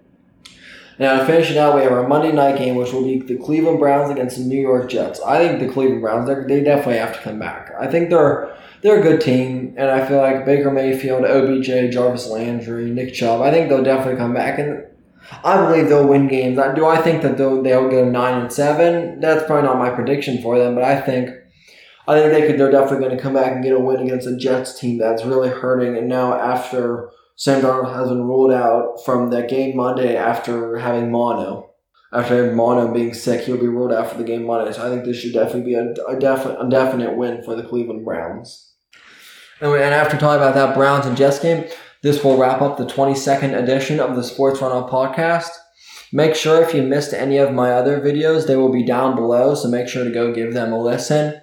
Now 0.99 1.19
to 1.19 1.27
finish 1.27 1.51
it 1.51 1.57
out, 1.57 1.75
we 1.75 1.83
have 1.83 1.93
our 1.93 2.07
Monday 2.07 2.33
night 2.33 2.59
game, 2.59 2.75
which 2.75 2.93
will 2.93 3.05
be 3.05 3.21
the 3.21 3.37
Cleveland 3.37 3.79
Browns 3.79 4.11
against 4.11 4.37
the 4.37 4.45
New 4.45 4.61
York 4.61 4.91
Jets. 4.91 5.21
I 5.21 5.39
think 5.39 5.61
the 5.61 5.73
Cleveland 5.73 6.03
Browns, 6.03 6.29
they 6.29 6.63
definitely 6.63 6.99
have 6.99 7.15
to 7.15 7.21
come 7.21 7.39
back. 7.39 7.73
I 7.81 7.87
think 7.87 8.11
they're 8.11 8.55
they're 8.83 9.01
a 9.01 9.03
good 9.03 9.21
team, 9.21 9.75
and 9.77 9.91
I 9.91 10.07
feel 10.07 10.19
like 10.19 10.45
Baker 10.45 10.71
Mayfield, 10.71 11.25
OBJ, 11.25 11.93
Jarvis 11.93 12.29
Landry, 12.29 12.91
Nick 12.91 13.15
Chubb. 13.15 13.41
I 13.41 13.51
think 13.51 13.69
they'll 13.69 13.85
definitely 13.85 14.19
come 14.19 14.35
back, 14.35 14.59
and 14.59 14.85
I 15.45 15.65
believe 15.65 15.89
they'll 15.89 16.09
win 16.09 16.29
games. 16.29 16.59
Do 16.75 16.87
I 16.87 17.01
think 17.01 17.23
that 17.23 17.39
they'll, 17.39 17.63
they'll 17.63 17.89
go 17.89 18.09
nine 18.09 18.43
and 18.43 18.53
seven? 18.53 19.21
That's 19.21 19.45
probably 19.47 19.69
not 19.69 19.79
my 19.79 19.91
prediction 19.91 20.43
for 20.43 20.59
them, 20.59 20.75
but 20.75 20.85
I 20.85 21.01
think 21.01 21.31
I 22.09 22.19
think 22.19 22.33
they 22.33 22.47
could. 22.47 22.59
They're 22.59 22.71
definitely 22.71 23.07
going 23.07 23.17
to 23.17 23.23
come 23.23 23.35
back 23.35 23.53
and 23.53 23.63
get 23.63 23.75
a 23.75 23.79
win 23.79 24.01
against 24.01 24.27
a 24.27 24.37
Jets 24.37 24.79
team 24.79 24.99
that's 24.99 25.25
really 25.25 25.49
hurting. 25.49 25.97
And 25.97 26.09
now 26.09 26.35
after 26.35 27.11
Sam 27.37 27.63
Darnold 27.63 27.95
has 27.95 28.09
been 28.09 28.25
ruled 28.25 28.53
out 28.53 29.05
from 29.05 29.31
that 29.31 29.49
game 29.49 29.77
Monday 29.77 30.17
after 30.17 30.79
having 30.79 31.11
mono. 31.11 31.71
After 32.13 32.37
having 32.37 32.57
mono 32.57 32.93
being 32.93 33.15
sick, 33.15 33.45
he'll 33.45 33.57
be 33.57 33.69
ruled 33.69 33.93
out 33.93 34.11
for 34.11 34.19
the 34.19 34.25
game 34.25 34.45
Monday. 34.45 34.73
So 34.73 34.85
I 34.85 34.91
think 34.91 35.05
this 35.05 35.17
should 35.17 35.33
definitely 35.33 35.63
be 35.63 35.75
a, 35.75 35.93
a 36.09 36.19
definite, 36.19 36.61
a 36.61 36.69
definite 36.69 37.17
win 37.17 37.43
for 37.45 37.55
the 37.55 37.63
Cleveland 37.63 38.05
Browns. 38.05 38.72
And, 39.63 39.73
and 39.75 39.95
after 39.95 40.19
talking 40.19 40.43
about 40.43 40.55
that 40.55 40.75
Browns 40.75 41.07
and 41.07 41.17
Jets 41.17 41.39
game, 41.39 41.65
this 42.03 42.25
will 42.25 42.37
wrap 42.37 42.61
up 42.61 42.77
the 42.77 42.85
22nd 42.85 43.57
edition 43.57 44.01
of 44.01 44.17
the 44.17 44.25
Sports 44.25 44.61
Run 44.61 44.73
On 44.73 44.91
podcast. 44.91 45.51
Make 46.13 46.35
sure 46.35 46.61
if 46.61 46.75
you 46.75 46.83
missed 46.83 47.15
any 47.15 47.39
of 47.39 47.55
my 47.55 47.71
other 47.73 48.01
videos, 48.01 48.47
they 48.47 48.57
will 48.57 48.73
be 48.73 48.85
down 48.85 49.15
below. 49.15 49.55
So 49.55 49.69
make 49.69 49.87
sure 49.87 50.03
to 50.03 50.11
go 50.11 50.35
give 50.35 50.53
them 50.53 50.73
a 50.73 50.83
listen. 50.83 51.41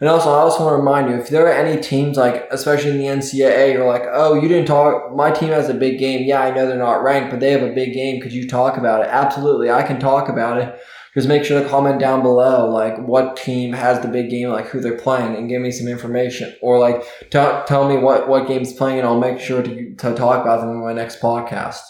And 0.00 0.08
also, 0.08 0.30
I 0.30 0.38
also 0.38 0.64
want 0.64 0.72
to 0.72 0.78
remind 0.78 1.10
you 1.10 1.16
if 1.16 1.28
there 1.28 1.46
are 1.46 1.52
any 1.52 1.78
teams, 1.80 2.16
like 2.16 2.48
especially 2.50 2.92
in 2.92 2.96
the 2.96 3.04
NCAA, 3.04 3.74
you're 3.74 3.86
like, 3.86 4.04
oh, 4.10 4.32
you 4.32 4.48
didn't 4.48 4.66
talk. 4.66 5.14
My 5.14 5.30
team 5.30 5.50
has 5.50 5.68
a 5.68 5.74
big 5.74 5.98
game. 5.98 6.26
Yeah, 6.26 6.40
I 6.40 6.54
know 6.54 6.66
they're 6.66 6.78
not 6.78 7.02
ranked, 7.02 7.30
but 7.30 7.40
they 7.40 7.50
have 7.50 7.62
a 7.62 7.74
big 7.74 7.92
game. 7.92 8.22
Could 8.22 8.32
you 8.32 8.48
talk 8.48 8.78
about 8.78 9.02
it? 9.02 9.08
Absolutely, 9.10 9.70
I 9.70 9.82
can 9.82 10.00
talk 10.00 10.30
about 10.30 10.56
it. 10.56 10.80
Just 11.14 11.26
make 11.26 11.44
sure 11.44 11.60
to 11.60 11.68
comment 11.68 11.98
down 11.98 12.22
below, 12.22 12.70
like 12.70 12.96
what 12.98 13.36
team 13.36 13.72
has 13.72 14.00
the 14.00 14.08
big 14.08 14.30
game, 14.30 14.50
like 14.50 14.66
who 14.66 14.80
they're 14.80 14.96
playing, 14.96 15.34
and 15.34 15.48
give 15.48 15.60
me 15.60 15.72
some 15.72 15.88
information. 15.88 16.54
Or 16.62 16.78
like 16.78 17.02
t- 17.22 17.62
tell 17.66 17.88
me 17.88 17.96
what 17.96 18.28
what 18.28 18.46
game's 18.46 18.72
playing, 18.72 18.98
and 18.98 19.06
I'll 19.06 19.18
make 19.18 19.40
sure 19.40 19.62
to 19.62 19.94
to 19.96 20.14
talk 20.14 20.42
about 20.42 20.60
them 20.60 20.70
in 20.70 20.80
my 20.80 20.92
next 20.92 21.20
podcast. 21.20 21.80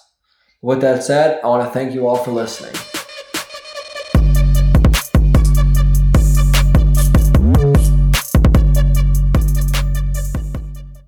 With 0.63 0.81
that 0.81 1.03
said, 1.03 1.41
I 1.43 1.49
want 1.49 1.67
to 1.67 1.73
thank 1.73 1.95
you 1.95 2.07
all 2.07 2.17
for 2.17 2.33
listening. 2.33 2.75